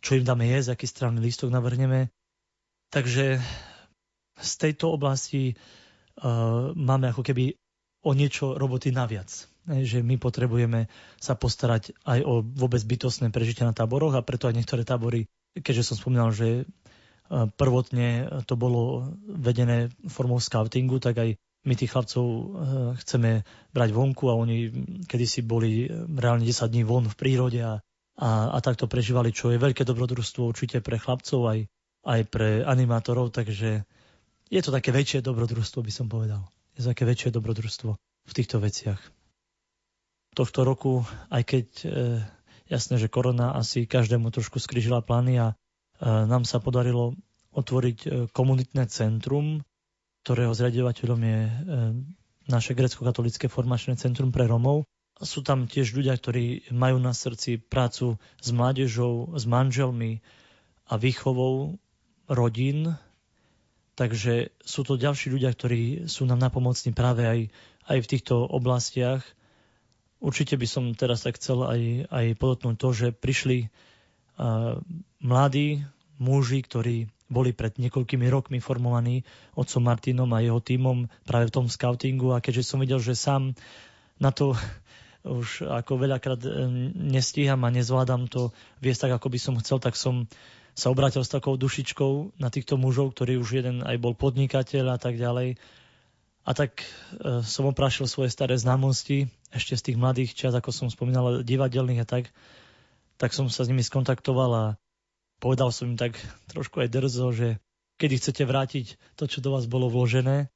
čo 0.02 0.19
im 0.19 0.26
dáme 0.26 0.47
jesť, 0.47 0.75
aký 0.75 0.87
strany 0.87 1.19
lístok 1.23 1.50
navrhneme. 1.50 2.11
Takže 2.91 3.43
z 4.37 4.52
tejto 4.59 4.95
oblasti 4.95 5.55
uh, 5.55 6.75
máme 6.75 7.14
ako 7.14 7.23
keby 7.23 7.57
o 8.02 8.11
niečo 8.12 8.59
roboty 8.59 8.91
naviac. 8.91 9.31
Že 9.62 10.02
my 10.02 10.19
potrebujeme 10.19 10.91
sa 11.23 11.38
postarať 11.38 11.95
aj 12.02 12.26
o 12.26 12.43
vôbec 12.43 12.83
bytostné 12.83 13.31
prežitie 13.31 13.62
na 13.62 13.71
táboroch 13.71 14.19
a 14.19 14.26
preto 14.26 14.50
aj 14.50 14.59
niektoré 14.59 14.83
tábory, 14.83 15.31
keďže 15.55 15.95
som 15.95 15.97
spomínal, 16.02 16.35
že 16.35 16.67
prvotne 17.33 18.29
to 18.45 18.55
bolo 18.61 19.09
vedené 19.25 19.89
formou 20.09 20.37
scoutingu, 20.37 21.01
tak 21.01 21.17
aj 21.17 21.31
my 21.62 21.75
tých 21.79 21.95
chlapcov 21.95 22.27
eh, 22.27 22.47
chceme 23.03 23.31
brať 23.71 23.91
vonku 23.95 24.29
a 24.29 24.39
oni 24.39 24.69
kedysi 25.07 25.47
boli 25.47 25.87
reálne 26.19 26.45
10 26.45 26.69
dní 26.69 26.83
von 26.83 27.07
v 27.07 27.19
prírode 27.19 27.61
a, 27.62 27.79
a, 28.19 28.29
a 28.53 28.59
takto 28.61 28.91
prežívali, 28.91 29.31
čo 29.31 29.55
je 29.55 29.62
veľké 29.62 29.87
dobrodružstvo 29.87 30.43
určite 30.43 30.83
pre 30.83 30.99
chlapcov 30.99 31.41
aj, 31.49 31.59
aj 32.05 32.21
pre 32.29 32.67
animátorov, 32.67 33.31
takže 33.31 33.87
je 34.53 34.61
to 34.61 34.75
také 34.75 34.93
väčšie 34.93 35.25
dobrodružstvo, 35.25 35.81
by 35.81 35.93
som 35.95 36.12
povedal. 36.12 36.45
Je 36.77 36.85
to 36.85 36.93
také 36.93 37.09
väčšie 37.09 37.33
dobrodružstvo 37.33 37.91
v 38.29 38.33
týchto 38.37 38.61
veciach. 38.61 39.01
Tohto 40.37 40.65
roku, 40.65 41.05
aj 41.29 41.43
keď 41.45 41.67
e, 41.85 41.89
jasné, 42.69 42.97
že 42.97 43.12
korona 43.12 43.53
asi 43.53 43.85
každému 43.85 44.33
trošku 44.33 44.61
skrižila 44.61 45.05
plány 45.05 45.41
a 45.41 45.47
E, 45.53 45.62
nám 46.02 46.42
sa 46.42 46.59
podarilo 46.59 47.14
otvoriť 47.52 47.99
e, 48.02 48.09
komunitné 48.32 48.88
centrum, 48.90 49.62
ktorého 50.26 50.56
zriadovateľom 50.56 51.21
je 51.21 51.40
e, 51.47 51.52
naše 52.49 52.73
grecko-katolické 52.75 53.47
formačné 53.47 53.94
centrum 54.00 54.35
pre 54.35 54.49
Romov. 54.49 54.88
Sú 55.23 55.47
tam 55.47 55.71
tiež 55.71 55.94
ľudia, 55.94 56.18
ktorí 56.18 56.75
majú 56.75 56.99
na 56.99 57.14
srdci 57.14 57.62
prácu 57.62 58.18
s 58.42 58.49
mládežou, 58.50 59.38
s 59.38 59.47
manželmi 59.47 60.18
a 60.90 60.99
výchovou 60.99 61.78
rodín. 62.26 62.99
Takže 63.94 64.50
sú 64.64 64.82
to 64.82 64.99
ďalší 64.99 65.30
ľudia, 65.30 65.54
ktorí 65.54 66.11
sú 66.11 66.26
nám 66.26 66.42
napomocní 66.42 66.90
práve 66.97 67.23
aj, 67.28 67.40
aj 67.87 67.99
v 68.02 68.11
týchto 68.11 68.42
oblastiach. 68.42 69.23
Určite 70.18 70.59
by 70.59 70.66
som 70.66 70.85
teraz 70.97 71.23
tak 71.23 71.38
chcel 71.38 71.62
aj, 71.62 72.11
aj 72.11 72.26
podotknúť 72.40 72.76
to, 72.80 72.88
že 72.90 73.09
prišli 73.14 73.71
mladí 75.23 75.85
muži, 76.23 76.62
ktorí 76.62 77.11
boli 77.26 77.50
pred 77.50 77.75
niekoľkými 77.81 78.31
rokmi 78.31 78.62
formovaní 78.62 79.26
otcom 79.59 79.83
Martinom 79.83 80.31
a 80.31 80.45
jeho 80.45 80.62
tímom 80.62 81.11
práve 81.26 81.50
v 81.50 81.55
tom 81.59 81.67
scoutingu 81.67 82.31
a 82.31 82.45
keďže 82.45 82.71
som 82.71 82.79
videl, 82.79 83.02
že 83.02 83.19
sám 83.19 83.59
na 84.23 84.31
to 84.31 84.55
už 85.26 85.67
ako 85.67 85.99
veľakrát 85.99 86.41
e, 86.47 86.50
nestíham 86.95 87.67
a 87.67 87.75
nezvládam 87.75 88.31
to 88.31 88.55
viesť 88.79 89.09
tak, 89.09 89.12
ako 89.19 89.29
by 89.35 89.38
som 89.43 89.55
chcel, 89.59 89.79
tak 89.83 89.99
som 89.99 90.31
sa 90.73 90.88
obrátil 90.88 91.21
s 91.21 91.33
takou 91.33 91.59
dušičkou 91.59 92.41
na 92.41 92.49
týchto 92.49 92.81
mužov, 92.81 93.12
ktorý 93.12 93.37
už 93.43 93.61
jeden 93.61 93.85
aj 93.85 94.00
bol 94.00 94.17
podnikateľ 94.17 94.97
a 94.97 94.99
tak 94.99 95.21
ďalej. 95.21 95.61
A 96.43 96.50
tak 96.59 96.83
e, 96.83 97.45
som 97.45 97.71
oprášil 97.71 98.07
svoje 98.11 98.33
staré 98.33 98.59
známosti, 98.59 99.31
ešte 99.52 99.79
z 99.79 99.83
tých 99.93 100.00
mladých 100.00 100.33
čas, 100.33 100.52
ako 100.57 100.75
som 100.75 100.88
spomínal, 100.88 101.45
divadelných 101.45 102.02
a 102.02 102.09
tak 102.09 102.25
tak 103.23 103.31
som 103.31 103.47
sa 103.47 103.62
s 103.62 103.71
nimi 103.71 103.87
skontaktoval 103.87 104.50
a 104.50 104.64
povedal 105.42 105.75
som 105.75 105.90
im 105.90 105.99
tak 105.99 106.14
trošku 106.54 106.87
aj 106.87 106.88
drzo, 106.94 107.34
že 107.34 107.58
kedy 107.99 108.14
chcete 108.22 108.42
vrátiť 108.46 108.87
to, 109.18 109.26
čo 109.26 109.42
do 109.42 109.50
vás 109.50 109.66
bolo 109.66 109.90
vložené. 109.90 110.54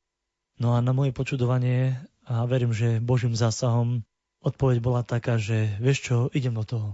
No 0.62 0.78
a 0.78 0.80
na 0.80 0.94
moje 0.94 1.10
počudovanie 1.10 1.98
a 2.22 2.46
verím, 2.46 2.70
že 2.70 3.02
Božím 3.02 3.34
zásahom 3.34 4.06
odpoveď 4.46 4.78
bola 4.78 5.02
taká, 5.02 5.42
že 5.42 5.74
vieš 5.82 5.98
čo, 6.06 6.16
idem 6.30 6.54
do 6.54 6.62
toho. 6.62 6.88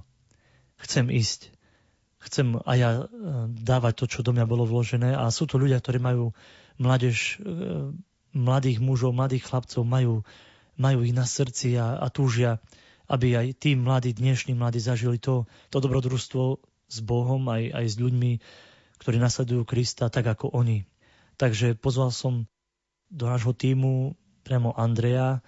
Chcem 0.80 1.12
ísť. 1.12 1.52
Chcem 2.24 2.56
aj 2.64 2.76
ja 2.80 2.90
e, 2.96 3.02
dávať 3.60 3.92
to, 4.02 4.04
čo 4.08 4.20
do 4.24 4.32
mňa 4.32 4.48
bolo 4.48 4.64
vložené. 4.64 5.12
A 5.12 5.28
sú 5.28 5.44
to 5.44 5.60
ľudia, 5.60 5.78
ktorí 5.78 6.00
majú 6.00 6.32
mládež, 6.80 7.38
e, 7.38 7.92
mladých 8.32 8.80
mužov, 8.80 9.12
mladých 9.12 9.46
chlapcov, 9.52 9.84
majú, 9.84 10.24
majú 10.80 10.98
ich 11.04 11.12
na 11.12 11.28
srdci 11.28 11.76
a, 11.76 12.00
a 12.00 12.08
túžia 12.08 12.56
aby 13.12 13.36
aj 13.36 13.46
tí 13.60 13.76
mladí, 13.76 14.16
dnešní 14.16 14.56
mladí 14.56 14.80
zažili 14.80 15.20
to, 15.20 15.44
to 15.68 15.84
dobrodružstvo 15.84 16.71
s 16.92 17.00
Bohom, 17.00 17.40
aj, 17.48 17.72
aj 17.72 17.86
s 17.88 17.96
ľuďmi, 17.96 18.32
ktorí 19.00 19.16
nasledujú 19.16 19.64
Krista 19.64 20.12
tak 20.12 20.28
ako 20.28 20.52
oni. 20.52 20.84
Takže 21.40 21.74
pozval 21.74 22.12
som 22.12 22.44
do 23.08 23.24
nášho 23.26 23.56
týmu 23.56 24.12
priamo 24.44 24.76
Andreja, 24.76 25.40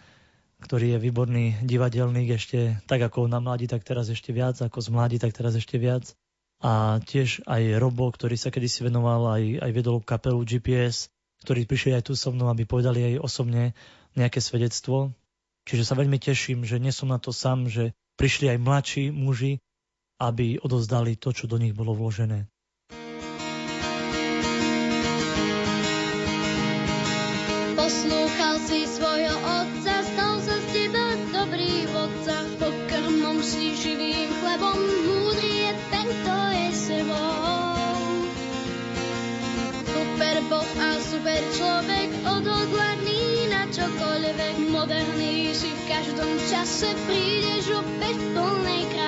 ktorý 0.64 0.96
je 0.96 1.04
výborný 1.04 1.44
divadelník 1.60 2.40
ešte 2.40 2.80
tak 2.88 3.04
ako 3.04 3.28
na 3.28 3.38
mladí, 3.38 3.68
tak 3.68 3.84
teraz 3.84 4.08
ešte 4.08 4.32
viac, 4.32 4.56
ako 4.64 4.80
z 4.80 4.88
mladí, 4.88 5.16
tak 5.20 5.36
teraz 5.36 5.52
ešte 5.52 5.76
viac. 5.76 6.16
A 6.64 7.04
tiež 7.04 7.44
aj 7.44 7.76
Robo, 7.76 8.08
ktorý 8.08 8.40
sa 8.40 8.48
kedysi 8.48 8.88
venoval, 8.88 9.36
aj, 9.36 9.60
aj 9.60 9.70
viedol 9.76 10.00
kapelu 10.00 10.40
GPS, 10.40 11.12
ktorí 11.44 11.68
prišli 11.68 11.92
aj 11.92 12.08
tu 12.08 12.16
so 12.16 12.32
mnou, 12.32 12.48
aby 12.48 12.64
povedali 12.64 13.14
aj 13.14 13.20
osobne 13.20 13.76
nejaké 14.16 14.40
svedectvo. 14.40 15.12
Čiže 15.68 15.84
sa 15.84 15.98
veľmi 15.98 16.16
teším, 16.16 16.64
že 16.64 16.80
nie 16.80 16.94
som 16.94 17.12
na 17.12 17.20
to 17.20 17.36
sám, 17.36 17.68
že 17.68 17.92
prišli 18.16 18.56
aj 18.56 18.58
mladší 18.64 19.04
muži, 19.12 19.60
aby 20.20 20.62
odozdali 20.62 21.18
to, 21.18 21.34
čo 21.34 21.50
do 21.50 21.58
nich 21.58 21.74
bolo 21.74 21.94
vložené. 21.94 22.46
Poslúchal 27.74 28.56
si 28.64 28.88
svojho 28.88 29.36
otca, 29.44 29.94
stal 30.00 30.40
sa 30.40 30.56
z 30.56 30.66
teba 30.72 31.04
dobrý 31.36 31.84
vodca. 31.92 32.36
Pokrmom 32.56 33.44
si 33.44 33.76
živým 33.76 34.32
chlebom, 34.40 34.78
múdry 35.04 35.68
je 35.68 35.72
ten, 35.92 36.06
kto 36.08 36.36
je 36.54 36.68
sebou. 36.72 38.24
Super 39.84 40.36
boh 40.48 40.70
a 40.80 40.90
super 41.02 41.42
človek, 41.60 42.08
odhodlaný 42.24 43.52
na 43.52 43.68
čokoľvek. 43.68 44.56
Moderný 44.72 45.52
si 45.52 45.68
v 45.68 45.82
každom 45.84 46.32
čase, 46.48 46.88
prídeš 47.04 47.68
opäť 47.84 48.16
v 48.16 48.26
plnej 48.32 48.82
kráse. 48.88 49.03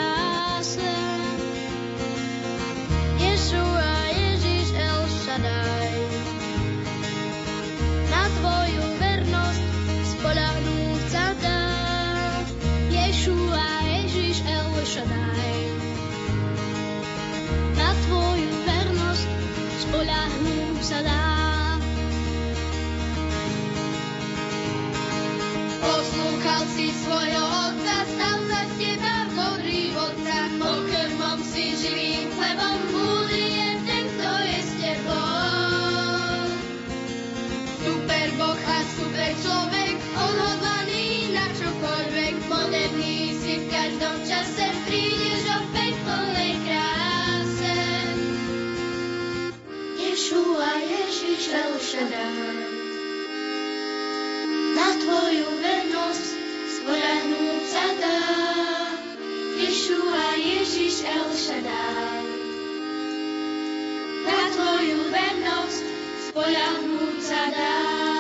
Vernosť 65.47 65.83
spoľahnúť 66.27 67.19
sa 67.23 67.43
dá. 67.55 68.16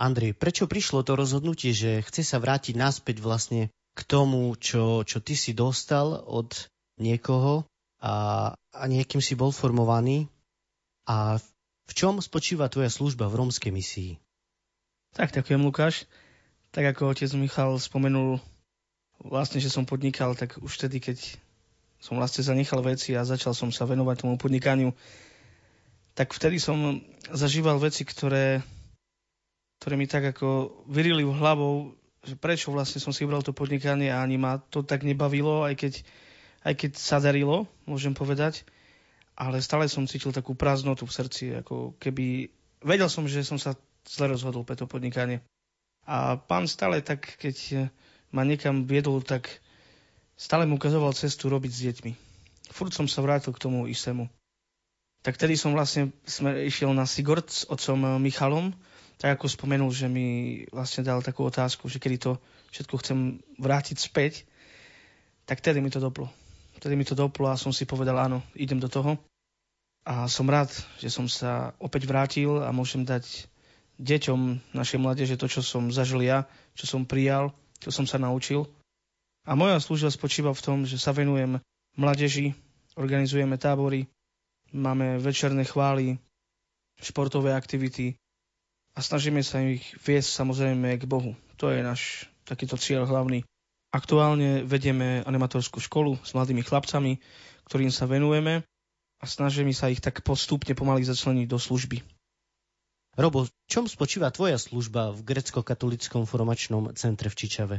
Andrej, 0.00 0.32
prečo 0.32 0.64
prišlo 0.64 1.04
to 1.04 1.12
rozhodnutie, 1.12 1.76
že 1.76 2.00
chce 2.08 2.24
sa 2.24 2.40
vrátiť 2.40 2.72
naspäť 2.72 3.20
vlastne 3.20 3.68
k 3.92 4.00
tomu, 4.08 4.56
čo, 4.56 5.04
čo 5.04 5.20
ty 5.20 5.36
si 5.36 5.52
dostal 5.52 6.24
od 6.24 6.72
niekoho 6.96 7.68
a, 8.00 8.48
a 8.56 8.82
niekým 8.88 9.20
si 9.20 9.36
bol 9.36 9.52
formovaný? 9.52 10.24
A 11.04 11.36
v 11.84 11.92
čom 11.92 12.16
spočíva 12.24 12.72
tvoja 12.72 12.88
služba 12.88 13.28
v 13.28 13.44
rómskej 13.44 13.72
misii? 13.76 14.10
Tak, 15.12 15.36
ďakujem 15.36 15.60
Lukáš. 15.60 16.08
Tak 16.72 16.96
ako 16.96 17.12
otec 17.12 17.28
Michal 17.36 17.76
spomenul, 17.76 18.40
vlastne, 19.20 19.60
že 19.60 19.68
som 19.68 19.84
podnikal, 19.84 20.32
tak 20.32 20.56
už 20.62 20.80
vtedy, 20.80 21.02
keď 21.02 21.18
som 22.00 22.16
vlastne 22.16 22.40
zanechal 22.40 22.80
veci 22.80 23.12
a 23.12 23.26
začal 23.26 23.52
som 23.52 23.68
sa 23.68 23.84
venovať 23.84 24.24
tomu 24.24 24.40
podnikaniu, 24.40 24.96
tak 26.16 26.32
vtedy 26.32 26.56
som 26.56 27.02
zažíval 27.28 27.76
veci, 27.82 28.06
ktoré, 28.08 28.64
ktoré 29.80 29.96
mi 29.96 30.04
tak 30.04 30.36
ako 30.36 30.84
vyrili 30.92 31.24
v 31.24 31.32
hlavou, 31.40 31.96
že 32.20 32.36
prečo 32.36 32.68
vlastne 32.68 33.00
som 33.00 33.16
si 33.16 33.24
vybral 33.24 33.40
to 33.40 33.56
podnikanie 33.56 34.12
a 34.12 34.20
ani 34.20 34.36
ma 34.36 34.60
to 34.60 34.84
tak 34.84 35.08
nebavilo, 35.08 35.64
aj 35.64 35.72
keď, 35.72 35.92
aj 36.68 36.74
keď 36.76 36.90
sa 37.00 37.16
darilo, 37.16 37.64
môžem 37.88 38.12
povedať. 38.12 38.68
Ale 39.40 39.64
stále 39.64 39.88
som 39.88 40.04
cítil 40.04 40.36
takú 40.36 40.52
prázdnotu 40.52 41.08
v 41.08 41.16
srdci, 41.16 41.44
ako 41.64 41.96
keby... 41.96 42.52
Vedel 42.84 43.08
som, 43.08 43.24
že 43.24 43.40
som 43.40 43.56
sa 43.56 43.72
zle 44.04 44.28
rozhodol 44.28 44.68
pre 44.68 44.76
to 44.76 44.84
podnikanie. 44.84 45.40
A 46.04 46.36
pán 46.36 46.68
stále 46.68 47.00
tak, 47.00 47.40
keď 47.40 47.88
ma 48.36 48.44
niekam 48.44 48.84
viedol, 48.84 49.24
tak 49.24 49.48
stále 50.36 50.68
mu 50.68 50.76
ukazoval 50.76 51.16
cestu 51.16 51.48
robiť 51.48 51.72
s 51.72 51.80
deťmi. 51.88 52.12
Furt 52.68 52.92
som 52.92 53.08
sa 53.08 53.24
vrátil 53.24 53.56
k 53.56 53.62
tomu 53.64 53.88
istému. 53.88 54.28
Tak 55.24 55.40
tedy 55.40 55.56
som 55.56 55.72
vlastne 55.72 56.12
išiel 56.64 56.92
na 56.92 57.08
Sigurd 57.08 57.48
s 57.48 57.64
otcom 57.64 58.20
Michalom, 58.20 58.72
tak 59.20 59.36
ako 59.36 59.52
spomenul, 59.52 59.92
že 59.92 60.08
mi 60.08 60.64
vlastne 60.72 61.04
dal 61.04 61.20
takú 61.20 61.44
otázku, 61.44 61.92
že 61.92 62.00
kedy 62.00 62.16
to 62.16 62.32
všetko 62.72 62.94
chcem 63.04 63.18
vrátiť 63.60 63.96
späť, 64.00 64.48
tak 65.44 65.60
tedy 65.60 65.84
mi 65.84 65.92
to 65.92 66.00
doplo. 66.00 66.32
Vtedy 66.80 66.96
mi 66.96 67.04
to 67.04 67.12
doplo 67.12 67.52
a 67.52 67.60
som 67.60 67.68
si 67.68 67.84
povedal, 67.84 68.16
áno, 68.16 68.40
idem 68.56 68.80
do 68.80 68.88
toho. 68.88 69.20
A 70.08 70.24
som 70.24 70.48
rád, 70.48 70.72
že 70.96 71.12
som 71.12 71.28
sa 71.28 71.76
opäť 71.76 72.08
vrátil 72.08 72.64
a 72.64 72.72
môžem 72.72 73.04
dať 73.04 73.44
deťom 74.00 74.72
našej 74.72 74.96
mládeže 74.96 75.36
to, 75.36 75.44
čo 75.44 75.60
som 75.60 75.92
zažil 75.92 76.24
ja, 76.24 76.48
čo 76.72 76.88
som 76.88 77.04
prijal, 77.04 77.52
čo 77.76 77.92
som 77.92 78.08
sa 78.08 78.16
naučil. 78.16 78.64
A 79.44 79.52
moja 79.52 79.76
služba 79.76 80.08
spočíva 80.08 80.56
v 80.56 80.64
tom, 80.64 80.78
že 80.88 80.96
sa 80.96 81.12
venujem 81.12 81.60
mládeži, 82.00 82.56
organizujeme 82.96 83.60
tábory, 83.60 84.08
máme 84.72 85.20
večerné 85.20 85.68
chvály, 85.68 86.16
športové 87.04 87.52
aktivity 87.52 88.16
a 88.94 88.98
snažíme 88.98 89.40
sa 89.44 89.62
ich 89.62 89.84
viesť 90.02 90.42
samozrejme 90.42 90.98
k 90.98 91.04
Bohu. 91.06 91.38
To 91.62 91.70
je 91.70 91.80
náš 91.84 92.26
takýto 92.48 92.74
cieľ 92.80 93.06
hlavný. 93.06 93.46
Aktuálne 93.90 94.62
vedieme 94.62 95.26
animatorskú 95.26 95.82
školu 95.82 96.18
s 96.22 96.30
mladými 96.34 96.62
chlapcami, 96.62 97.18
ktorým 97.66 97.90
sa 97.90 98.06
venujeme 98.06 98.62
a 99.18 99.24
snažíme 99.26 99.74
sa 99.74 99.90
ich 99.90 99.98
tak 99.98 100.22
postupne 100.22 100.74
pomaly 100.74 101.02
začleniť 101.02 101.46
do 101.50 101.58
služby. 101.58 102.02
Robo, 103.18 103.46
v 103.46 103.50
čom 103.66 103.90
spočíva 103.90 104.30
tvoja 104.30 104.56
služba 104.56 105.10
v 105.10 105.26
grecko-katolickom 105.26 106.24
formačnom 106.30 106.94
centre 106.94 107.26
v 107.26 107.36
Čičave? 107.36 107.76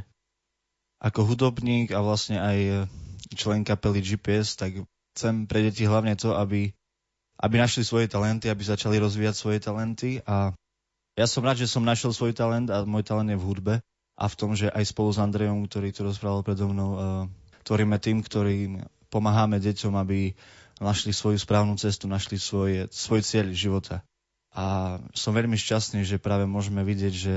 Ako 1.01 1.25
hudobník 1.25 1.95
a 1.95 2.03
vlastne 2.03 2.37
aj 2.37 2.85
člen 3.33 3.63
kapely 3.63 4.03
GPS, 4.03 4.59
tak 4.59 4.83
chcem 5.15 5.47
pre 5.47 5.63
deti 5.65 5.87
hlavne 5.87 6.13
to, 6.19 6.35
aby, 6.35 6.75
aby 7.39 7.55
našli 7.57 7.87
svoje 7.87 8.11
talenty, 8.11 8.51
aby 8.51 8.61
začali 8.61 8.99
rozvíjať 8.99 9.35
svoje 9.35 9.59
talenty 9.63 10.19
a 10.27 10.53
ja 11.19 11.25
som 11.27 11.43
rád, 11.43 11.59
že 11.59 11.71
som 11.71 11.83
našiel 11.83 12.15
svoj 12.15 12.31
talent 12.31 12.71
a 12.71 12.87
môj 12.87 13.03
talent 13.03 13.27
je 13.27 13.37
v 13.39 13.47
hudbe 13.47 13.75
a 14.15 14.25
v 14.27 14.37
tom, 14.37 14.55
že 14.55 14.71
aj 14.71 14.91
spolu 14.91 15.09
s 15.11 15.19
Andrejom, 15.19 15.67
ktorý 15.67 15.91
to 15.91 16.07
rozprával 16.07 16.45
predo 16.45 16.71
mnou, 16.71 16.91
uh, 16.93 17.01
tvoríme 17.67 17.97
tým, 17.99 18.23
ktorým 18.23 18.85
pomáhame 19.11 19.59
deťom, 19.59 19.93
aby 19.99 20.33
našli 20.81 21.13
svoju 21.13 21.37
správnu 21.37 21.77
cestu, 21.77 22.09
našli 22.09 22.41
svoje, 22.41 22.89
svoj 22.89 23.21
cieľ 23.21 23.53
života. 23.53 24.01
A 24.51 24.97
som 25.15 25.31
veľmi 25.31 25.55
šťastný, 25.55 26.03
že 26.03 26.19
práve 26.19 26.43
môžeme 26.43 26.83
vidieť, 26.83 27.13
že 27.13 27.35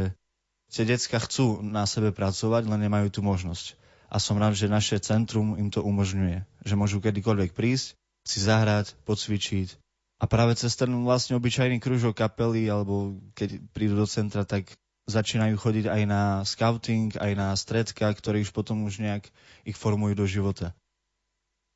tie 0.73 0.85
decka 0.89 1.23
chcú 1.23 1.63
na 1.63 1.87
sebe 1.87 2.11
pracovať, 2.11 2.67
len 2.67 2.81
nemajú 2.89 3.13
tú 3.13 3.21
možnosť. 3.23 3.79
A 4.11 4.19
som 4.19 4.39
rád, 4.39 4.59
že 4.59 4.71
naše 4.71 4.99
centrum 4.99 5.55
im 5.59 5.71
to 5.71 5.83
umožňuje. 5.83 6.43
Že 6.67 6.75
môžu 6.75 6.99
kedykoľvek 7.03 7.55
prísť, 7.55 7.95
si 8.25 8.39
zahrať, 8.43 8.95
pocvičiť. 9.07 9.84
A 10.23 10.25
práve 10.31 10.55
cez 10.55 10.79
ten 10.79 10.91
vlastne 11.03 11.35
obyčajný 11.35 11.83
kružok 11.83 12.15
kapely, 12.15 12.71
alebo 12.71 13.19
keď 13.35 13.61
prídu 13.75 13.99
do 13.99 14.07
centra, 14.07 14.47
tak 14.47 14.71
začínajú 15.05 15.59
chodiť 15.61 15.87
aj 15.91 16.03
na 16.09 16.23
scouting, 16.49 17.13
aj 17.21 17.33
na 17.37 17.49
stredka, 17.59 18.09
ktoré 18.15 18.41
už 18.41 18.55
potom 18.57 18.89
už 18.89 19.05
nejak 19.05 19.29
ich 19.69 19.77
formujú 19.77 20.17
do 20.17 20.25
života. 20.25 20.73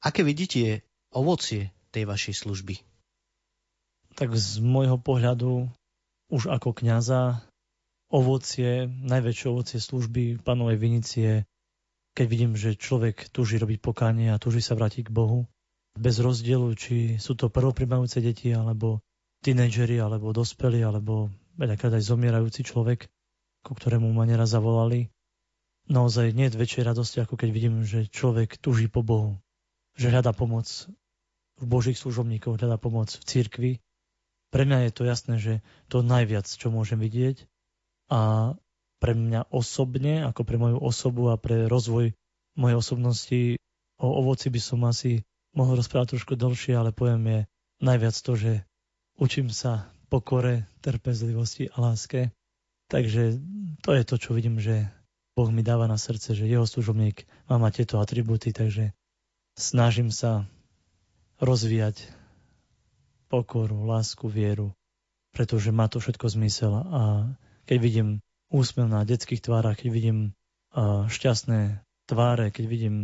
Aké 0.01 0.23
vidíte 0.23 0.87
ovocie 1.13 1.75
tej 1.91 2.09
vašej 2.09 2.47
služby? 2.47 2.81
Tak 4.17 4.33
z 4.33 4.63
môjho 4.65 4.97
pohľadu 4.97 5.69
už 6.33 6.49
ako 6.49 6.73
kňaza 6.73 7.43
ovocie, 8.09 8.89
najväčšie 8.89 9.47
ovocie 9.53 9.79
služby 9.83 10.41
pánovej 10.41 10.79
vinici 10.81 11.17
je, 11.21 11.35
keď 12.17 12.27
vidím, 12.27 12.53
že 12.57 12.79
človek 12.79 13.29
túži 13.29 13.61
robiť 13.61 13.79
pokánie 13.85 14.33
a 14.33 14.41
túži 14.41 14.65
sa 14.65 14.73
vrátiť 14.73 15.09
k 15.09 15.15
Bohu, 15.15 15.45
bez 15.99 16.23
rozdielu, 16.23 16.71
či 16.79 17.19
sú 17.19 17.35
to 17.35 17.51
prvoprimajúce 17.51 18.23
deti, 18.23 18.55
alebo 18.55 19.03
tínedžeri, 19.43 19.99
alebo 19.99 20.31
dospelí, 20.31 20.83
alebo 20.83 21.29
veľakrát 21.59 21.99
aj 21.99 22.09
zomierajúci 22.09 22.63
človek, 22.63 23.11
ku 23.67 23.73
ktorému 23.75 24.09
ma 24.15 24.25
neraz 24.25 24.55
zavolali. 24.55 25.11
Naozaj 25.91 26.33
nie 26.33 26.47
je 26.49 26.59
väčšej 26.59 26.87
radosti, 26.87 27.19
ako 27.21 27.35
keď 27.35 27.49
vidím, 27.51 27.83
že 27.83 28.07
človek 28.07 28.61
túži 28.63 28.87
po 28.87 29.03
Bohu, 29.03 29.41
že 29.99 30.13
hľadá 30.13 30.31
pomoc 30.31 30.69
v 31.59 31.65
Božích 31.67 31.99
služobníkov, 31.99 32.61
hľadá 32.61 32.79
pomoc 32.79 33.11
v 33.11 33.25
cirkvi 33.27 33.73
pre 34.49 34.65
mňa 34.65 34.89
je 34.89 34.93
to 34.93 35.03
jasné, 35.05 35.35
že 35.37 35.55
to 35.93 36.01
najviac, 36.01 36.49
čo 36.49 36.73
môžem 36.73 36.97
vidieť 36.97 37.45
a 38.09 38.53
pre 38.99 39.13
mňa 39.13 39.53
osobne, 39.53 40.25
ako 40.25 40.43
pre 40.43 40.57
moju 40.57 40.79
osobu 40.81 41.31
a 41.31 41.37
pre 41.37 41.69
rozvoj 41.69 42.17
mojej 42.57 42.77
osobnosti 42.77 43.41
o 44.01 44.09
ovoci 44.25 44.49
by 44.51 44.61
som 44.61 44.81
asi 44.89 45.23
mohol 45.57 45.81
rozprávať 45.81 46.17
trošku 46.17 46.35
dlhšie, 46.37 46.77
ale 46.77 46.91
poviem 46.93 47.23
je 47.27 47.41
najviac 47.85 48.17
to, 48.19 48.33
že 48.37 48.53
učím 49.17 49.49
sa 49.53 49.89
pokore, 50.09 50.69
trpezlivosti 50.81 51.69
a 51.69 51.77
láske. 51.81 52.33
Takže 52.89 53.37
to 53.85 53.91
je 53.93 54.03
to, 54.05 54.17
čo 54.17 54.33
vidím, 54.33 54.57
že 54.57 54.89
Boh 55.37 55.53
mi 55.53 55.61
dáva 55.61 55.85
na 55.87 56.01
srdce, 56.01 56.33
že 56.35 56.49
jeho 56.49 56.65
služobník 56.65 57.29
má 57.47 57.61
mať 57.61 57.85
tieto 57.85 58.01
atribúty, 58.01 58.51
takže 58.51 58.97
snažím 59.55 60.09
sa 60.09 60.49
rozvíjať 61.39 62.09
pokoru, 63.29 63.85
lásku, 63.85 64.25
vieru, 64.27 64.73
pretože 65.37 65.71
má 65.71 65.87
to 65.87 66.01
všetko 66.01 66.27
zmysel 66.33 66.73
a 66.75 67.03
keď 67.69 67.79
vidím 67.79 68.09
úsmev 68.49 68.89
na 68.89 69.05
detských 69.05 69.45
tvárach, 69.45 69.77
keď 69.79 69.91
vidím 69.93 70.19
šťastné 71.13 71.85
tváre, 72.09 72.49
keď 72.49 72.65
vidím 72.65 72.97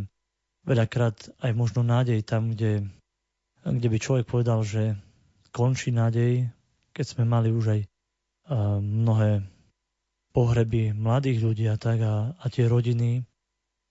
veľakrát 0.64 1.32
aj 1.40 1.52
možno 1.52 1.84
nádej 1.84 2.24
tam, 2.24 2.52
kde, 2.52 2.88
kde 3.64 3.88
by 3.88 3.98
človek 4.00 4.26
povedal, 4.28 4.64
že 4.64 4.96
končí 5.54 5.92
nádej, 5.94 6.50
keď 6.96 7.06
sme 7.06 7.24
mali 7.28 7.52
už 7.52 7.64
aj 7.78 7.80
mnohé 8.80 9.44
pohreby 10.34 10.92
mladých 10.92 11.38
ľudí 11.40 11.64
a 11.70 11.78
tak 11.78 12.02
a, 12.02 12.34
a 12.34 12.46
tie 12.50 12.66
rodiny 12.66 13.22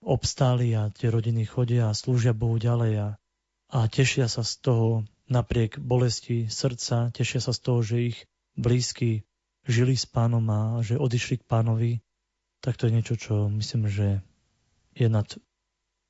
obstáli 0.04 0.76
a 0.76 0.92
tie 0.92 1.08
rodiny 1.08 1.48
chodia 1.48 1.88
a 1.88 1.96
slúžia 1.96 2.36
Bohu 2.36 2.60
ďalej 2.60 2.92
a, 3.00 3.08
a 3.72 3.78
tešia 3.88 4.28
sa 4.28 4.44
z 4.44 4.60
toho, 4.60 4.88
napriek 5.24 5.80
bolesti 5.80 6.52
srdca, 6.52 7.08
tešia 7.16 7.40
sa 7.40 7.56
z 7.56 7.60
toho, 7.64 7.80
že 7.80 7.96
ich 8.12 8.18
blízky 8.60 9.24
žili 9.64 9.96
s 9.96 10.04
pánom 10.04 10.44
a 10.52 10.84
že 10.84 11.00
odišli 11.00 11.40
k 11.40 11.48
pánovi, 11.48 11.92
tak 12.60 12.76
to 12.76 12.86
je 12.88 12.94
niečo, 12.94 13.16
čo 13.16 13.48
myslím, 13.48 13.88
že 13.88 14.20
je 14.92 15.08
nad, 15.08 15.24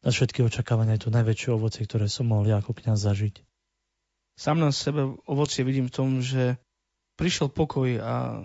nad 0.04 0.12
všetky 0.12 0.44
očakávania 0.44 1.00
je 1.00 1.08
to 1.08 1.16
najväčšie 1.16 1.48
ovocie, 1.56 1.88
ktoré 1.88 2.12
som 2.12 2.28
mohol 2.28 2.52
ja 2.52 2.60
ako 2.60 2.76
kniaz 2.76 3.00
zažiť. 3.08 3.40
Sám 4.36 4.60
na 4.60 4.68
sebe 4.68 5.16
ovocie 5.24 5.64
vidím 5.64 5.88
v 5.88 5.96
tom, 5.96 6.08
že 6.20 6.60
prišiel 7.16 7.48
pokoj 7.48 7.88
a 8.04 8.44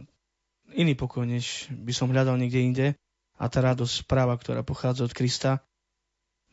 iný 0.72 0.94
pokoj, 0.96 1.28
než 1.28 1.68
by 1.74 1.92
som 1.92 2.14
hľadal 2.14 2.40
niekde 2.40 2.60
inde 2.64 2.88
a 3.36 3.44
tá 3.52 3.60
radosť 3.60 4.08
správa, 4.08 4.40
ktorá 4.40 4.64
pochádza 4.64 5.04
od 5.04 5.12
Krista. 5.12 5.60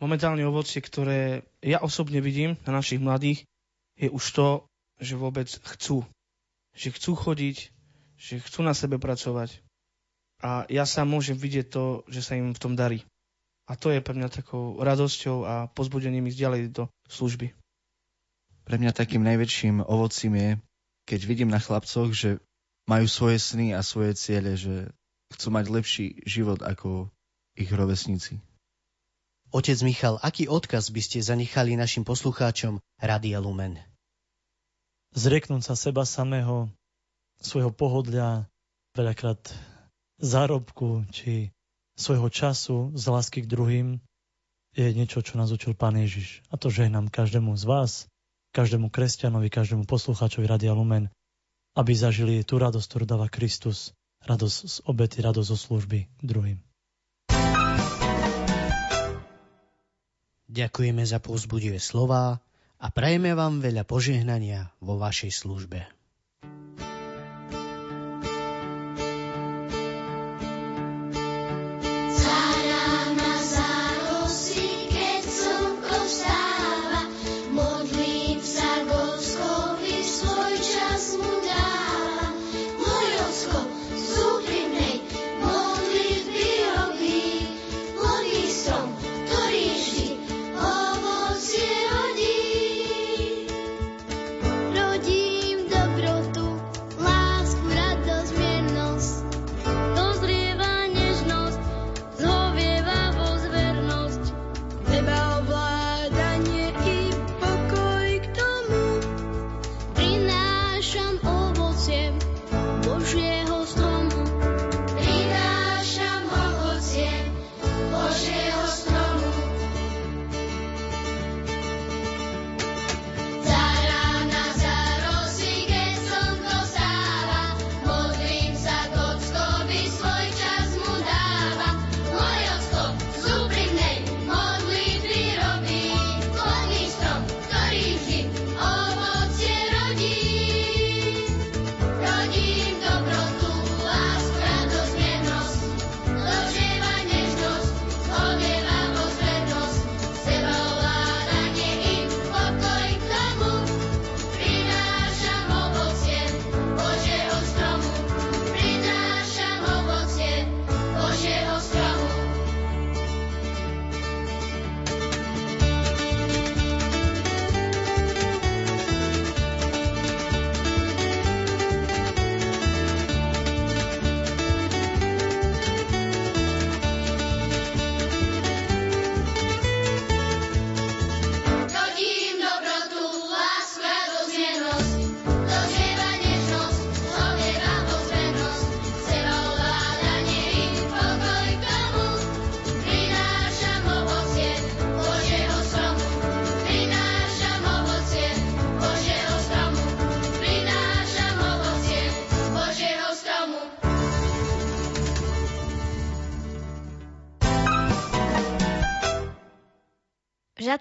Momentálne 0.02 0.42
ovocie, 0.42 0.82
ktoré 0.82 1.46
ja 1.62 1.80
osobne 1.80 2.18
vidím 2.18 2.58
na 2.66 2.80
našich 2.80 2.98
mladých, 2.98 3.46
je 3.96 4.12
už 4.12 4.24
to, 4.34 4.48
že 5.00 5.16
vôbec 5.16 5.48
chcú. 5.48 6.04
Že 6.76 6.88
chcú 7.00 7.12
chodiť, 7.16 7.56
že 8.16 8.40
chcú 8.40 8.60
na 8.60 8.76
sebe 8.76 9.00
pracovať. 9.00 9.64
A 10.44 10.68
ja 10.68 10.84
sa 10.84 11.08
môžem 11.08 11.36
vidieť 11.36 11.66
to, 11.72 11.84
že 12.12 12.20
sa 12.20 12.36
im 12.36 12.52
v 12.52 12.60
tom 12.60 12.76
darí. 12.76 13.04
A 13.66 13.74
to 13.74 13.90
je 13.90 13.98
pre 13.98 14.14
mňa 14.14 14.30
takou 14.30 14.78
radosťou 14.78 15.36
a 15.42 15.54
pozbudením 15.74 16.30
ísť 16.30 16.38
ďalej 16.38 16.62
do 16.70 16.84
služby. 17.10 17.50
Pre 18.66 18.76
mňa 18.78 18.94
takým 18.94 19.22
najväčším 19.26 19.82
ovocím 19.82 20.34
je, 20.38 20.50
keď 21.06 21.20
vidím 21.26 21.50
na 21.50 21.58
chlapcoch, 21.58 22.10
že 22.14 22.38
majú 22.86 23.06
svoje 23.10 23.42
sny 23.42 23.74
a 23.74 23.82
svoje 23.82 24.14
ciele, 24.14 24.54
že 24.54 24.90
chcú 25.34 25.48
mať 25.50 25.64
lepší 25.70 26.06
život 26.22 26.62
ako 26.62 27.10
ich 27.58 27.70
rovesníci. 27.70 28.38
Otec 29.54 29.78
Michal, 29.86 30.18
aký 30.22 30.50
odkaz 30.50 30.90
by 30.90 31.02
ste 31.02 31.22
zanechali 31.22 31.78
našim 31.78 32.02
poslucháčom 32.02 32.82
Radia 32.98 33.38
Lumen? 33.38 33.78
Zrieknúť 35.14 35.62
sa 35.62 35.74
seba 35.78 36.02
samého, 36.02 36.68
svojho 37.38 37.70
pohodlia, 37.70 38.50
veľakrát 38.98 39.40
zárobku 40.18 41.06
či 41.14 41.55
svojho 41.96 42.28
času 42.28 42.92
z 42.92 43.04
lásky 43.08 43.42
k 43.42 43.50
druhým 43.50 43.98
je 44.76 44.92
niečo, 44.92 45.24
čo 45.24 45.40
nás 45.40 45.48
učil 45.48 45.72
Pán 45.72 45.96
Ježiš. 45.96 46.44
A 46.52 46.60
to 46.60 46.68
žehnám 46.68 47.08
každému 47.08 47.56
z 47.56 47.64
vás, 47.64 47.92
každému 48.52 48.92
kresťanovi, 48.92 49.48
každému 49.48 49.88
poslucháčovi 49.88 50.44
Radia 50.44 50.76
Lumen, 50.76 51.08
aby 51.72 51.92
zažili 51.96 52.44
tú 52.44 52.60
radosť, 52.60 52.84
ktorú 52.84 53.04
dáva 53.08 53.32
Kristus, 53.32 53.96
radosť 54.28 54.56
z 54.68 54.76
obety, 54.84 55.24
radosť 55.24 55.48
zo 55.48 55.56
služby 55.56 55.98
druhým. 56.20 56.60
Ďakujeme 60.46 61.02
za 61.02 61.18
povzbudivé 61.18 61.80
slová 61.80 62.38
a 62.76 62.86
prajeme 62.92 63.32
vám 63.32 63.64
veľa 63.64 63.88
požehnania 63.88 64.72
vo 64.84 65.00
vašej 65.00 65.32
službe. 65.32 65.95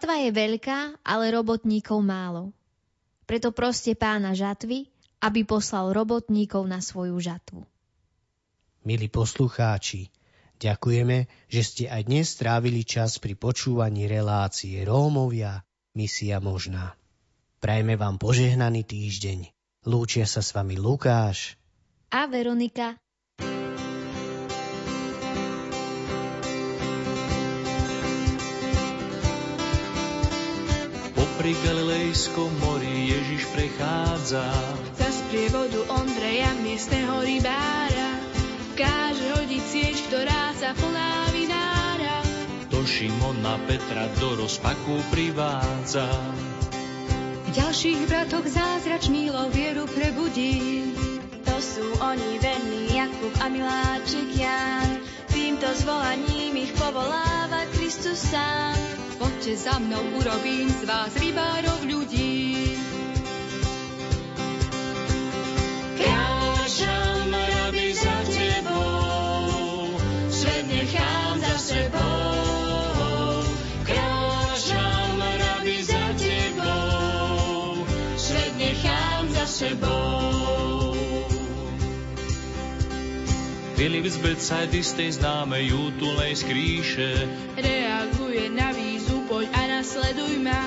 Žatva 0.05 0.21
je 0.21 0.37
veľká, 0.37 0.79
ale 1.01 1.33
robotníkov 1.33 1.97
málo. 1.97 2.53
Preto 3.25 3.49
proste 3.49 3.97
pána 3.97 4.37
žatvy, 4.37 4.85
aby 5.17 5.41
poslal 5.49 5.97
robotníkov 5.97 6.61
na 6.69 6.77
svoju 6.77 7.17
žatvu. 7.17 7.65
Milí 8.85 9.09
poslucháči, 9.09 10.13
ďakujeme, 10.61 11.25
že 11.49 11.61
ste 11.65 11.83
aj 11.89 12.05
dnes 12.05 12.29
strávili 12.29 12.85
čas 12.85 13.17
pri 13.17 13.33
počúvaní 13.33 14.05
relácie 14.05 14.77
Rómovia 14.85 15.65
Misia 15.97 16.37
možná. 16.37 16.93
Prajme 17.57 17.97
vám 17.97 18.21
požehnaný 18.21 18.85
týždeň. 18.85 19.49
Lúčia 19.89 20.29
sa 20.29 20.45
s 20.45 20.53
vami 20.53 20.77
Lukáš 20.77 21.57
a 22.13 22.29
Veronika. 22.29 22.93
Popri 31.45 31.61
Galilejskom 31.61 32.49
mori 32.57 33.13
Ježiš 33.13 33.45
prechádza. 33.53 34.49
Za 34.97 35.09
sprievodu 35.13 35.77
Ondreja, 35.93 36.49
miestneho 36.57 37.21
rybára, 37.21 38.17
káže 38.73 39.29
hodiť 39.29 39.61
sieť, 39.61 39.97
ktorá 40.09 40.57
sa 40.57 40.73
plná 40.73 41.29
vinára. 41.37 42.25
Do 42.73 42.81
Šimona 42.81 43.61
Petra 43.69 44.09
do 44.17 44.41
rozpaku 44.41 44.97
privádza. 45.13 46.09
Ďalších 47.53 48.09
bratok 48.09 48.49
zázračný 48.49 49.29
vieru 49.53 49.85
prebudí. 49.85 50.97
To 51.45 51.55
sú 51.61 51.85
oni 52.01 52.41
verní 52.41 52.89
Jakub 52.89 53.37
a 53.37 53.53
Miláčik 53.53 54.33
Jan. 54.33 54.97
Týmto 55.29 55.69
zvolaním 55.77 56.57
ich 56.57 56.73
povoláva 56.73 57.69
Kristus 57.85 58.33
sám. 58.33 58.73
Poďte 59.21 59.61
za 59.61 59.77
mnou, 59.77 60.17
urobím 60.17 60.65
z 60.73 60.89
vás 60.89 61.13
rybárov 61.21 61.85
ľudí. 61.85 62.73
Kráčam, 65.93 67.29
rabi 67.29 67.93
za 67.93 68.17
tebou, 68.25 70.01
svet 70.33 70.65
nechám 70.65 71.37
za 71.37 71.55
sebou. 71.61 73.45
Kráčam, 73.85 75.21
rabi 75.21 75.77
za 75.85 76.05
tebou, 76.17 77.85
svet 78.17 78.53
nechám 78.57 79.29
za 79.29 79.45
sebou. 79.45 80.04
Filip 83.75 84.07
z 84.07 84.23
Becajdy 84.23 84.79
z 84.79 84.91
tej 84.95 85.09
známej 85.19 85.67
útulnej 85.75 86.31
skríše 86.31 87.27
reaguje 87.59 88.47
na 88.47 88.71
výzvu, 88.71 89.27
poď 89.27 89.51
a 89.51 89.61
nasleduj 89.67 90.39
ma. 90.39 90.63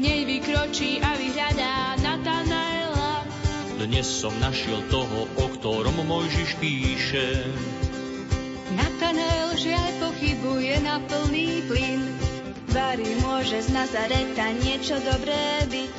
Nej 0.00 0.24
vykročí 0.24 0.96
a 1.04 1.12
vyhľadá 1.12 2.00
Natanaela. 2.00 3.28
Dnes 3.76 4.08
som 4.08 4.32
našiel 4.40 4.80
toho, 4.88 5.28
o 5.28 5.46
ktorom 5.60 5.92
Mojžiš 6.08 6.56
píše. 6.56 7.44
Natanael 8.80 9.52
žiaľ 9.52 9.92
pochybuje 10.00 10.80
na 10.88 11.04
plný 11.04 11.68
plyn. 11.68 12.00
Vary 12.72 13.12
môže 13.20 13.60
z 13.60 13.76
Nazareta 13.76 14.56
niečo 14.56 14.96
dobré 15.04 15.68
byť, 15.68 15.96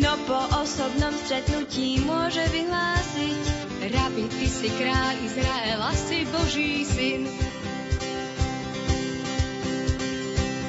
no 0.00 0.16
po 0.24 0.40
osobnom 0.56 1.12
stretnutí 1.12 2.00
môže 2.00 2.40
vyhlásiť, 2.48 3.55
Rabi, 3.86 4.26
ty 4.26 4.50
si 4.50 4.66
kráľ 4.66 5.14
Izraela, 5.22 5.94
si 5.94 6.26
Boží 6.26 6.82
syn. 6.82 7.30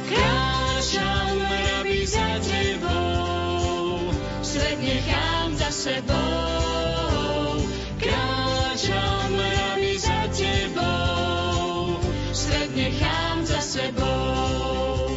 Kráčam, 0.06 1.42
rabi, 1.42 2.06
za 2.06 2.38
tebou, 2.46 4.14
svet 4.46 4.78
nechám 4.78 5.50
za 5.58 5.74
sebou. 5.74 7.58
Kráčam, 7.98 9.34
rabi, 9.34 9.98
za 9.98 10.22
tebou, 10.30 11.98
svet 12.38 12.70
nechám 12.78 13.42
za 13.50 13.62
sebou. 13.66 15.10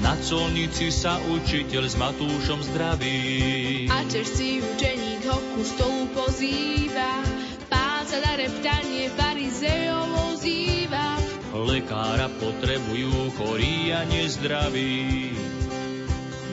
Na 0.00 0.16
colnici 0.24 0.88
sa 0.88 1.20
učiteľ 1.20 1.84
s 1.84 2.00
Matúšom 2.00 2.64
zdraví. 2.64 3.92
A 3.92 4.08
tiež 4.08 4.24
si 4.24 4.64
učeník 4.64 4.97
ho 5.28 5.38
ku 5.54 5.60
stolu 5.60 6.08
pozýva. 6.16 7.20
Pán 7.68 8.08
sa 8.08 8.18
na 8.24 8.32
reptanie 8.40 9.12
farizejov 9.12 10.32
ozýva. 10.32 11.20
Lekára 11.52 12.32
potrebujú 12.40 13.32
chorí 13.36 13.92
a 13.92 14.08
nezdraví. 14.08 15.36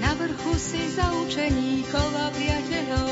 Na 0.03 0.11
vrchu 0.19 0.53
si 0.59 0.91
za 0.91 1.07
učeníkov 1.23 2.09
a 2.19 2.27
priateľov. 2.35 3.11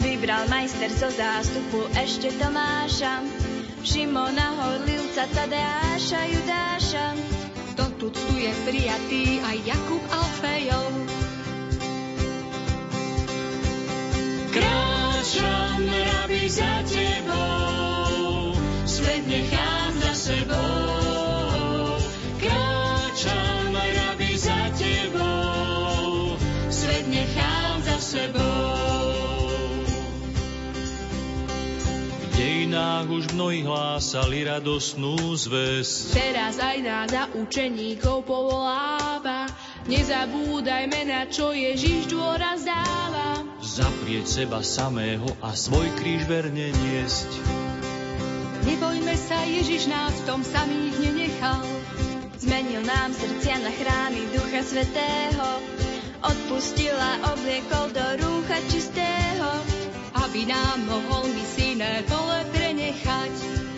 Vybral 0.00 0.48
majster 0.48 0.88
zo 0.88 1.12
zástupu 1.12 1.84
ešte 1.92 2.32
Tomáša, 2.40 3.20
Šimona 3.84 4.48
Horlivca, 4.56 5.28
Tadeáša, 5.28 6.20
Judáša. 6.24 7.06
To 7.76 8.08
tu 8.08 8.32
je 8.32 8.52
prijatý 8.64 9.44
aj 9.44 9.56
Jakub 9.60 10.00
Alfejov. 10.08 11.09
Kráčam, 14.50 15.86
rabi, 15.86 16.50
za 16.50 16.82
tebou, 16.82 18.50
svet 18.82 19.22
nechám 19.30 19.94
za 20.02 20.10
sebou. 20.10 22.02
Kráčam, 22.42 23.70
rabi, 23.70 24.34
za 24.34 24.74
tebou, 24.74 26.34
svet 26.66 27.06
nechám 27.06 27.78
za 27.86 27.98
sebou. 28.02 29.14
V 32.18 32.26
dejinách 32.34 33.06
už 33.06 33.30
mnohí 33.30 33.62
hlásali 33.62 34.50
radosnú 34.50 35.14
zväz. 35.38 36.10
Teraz 36.10 36.58
aj 36.58 36.78
nás 36.82 37.06
za 37.06 37.30
učeníkov 37.38 38.26
povoláva. 38.26 39.46
Nezabúdajme, 39.86 41.06
na 41.06 41.30
čo 41.30 41.54
Ježiš 41.54 42.10
dôraz 42.10 42.66
dáva. 42.66 43.49
Zaprieť 43.60 44.24
seba 44.24 44.64
samého 44.64 45.28
a 45.44 45.52
svoj 45.52 45.84
kríž 46.00 46.24
verne 46.24 46.72
niesť. 46.72 47.28
Nebojme 48.64 49.14
sa, 49.20 49.44
Ježiš 49.44 49.84
nás 49.84 50.16
v 50.24 50.26
tom 50.26 50.40
samých 50.40 50.96
nenechal. 50.96 51.60
Zmenil 52.40 52.80
nám 52.88 53.12
srdcia 53.12 53.60
na 53.60 53.68
chrámy 53.68 54.32
Ducha 54.32 54.64
Svetého. 54.64 55.48
Odpustil 56.24 56.96
a 56.96 57.36
obliekol 57.36 57.92
do 57.92 58.06
rúcha 58.24 58.58
čistého. 58.72 59.48
Aby 60.16 60.48
nám 60.48 60.88
mohol 60.88 61.28
misijné 61.28 62.08
pole 62.08 62.40
prenechať. 62.56 63.69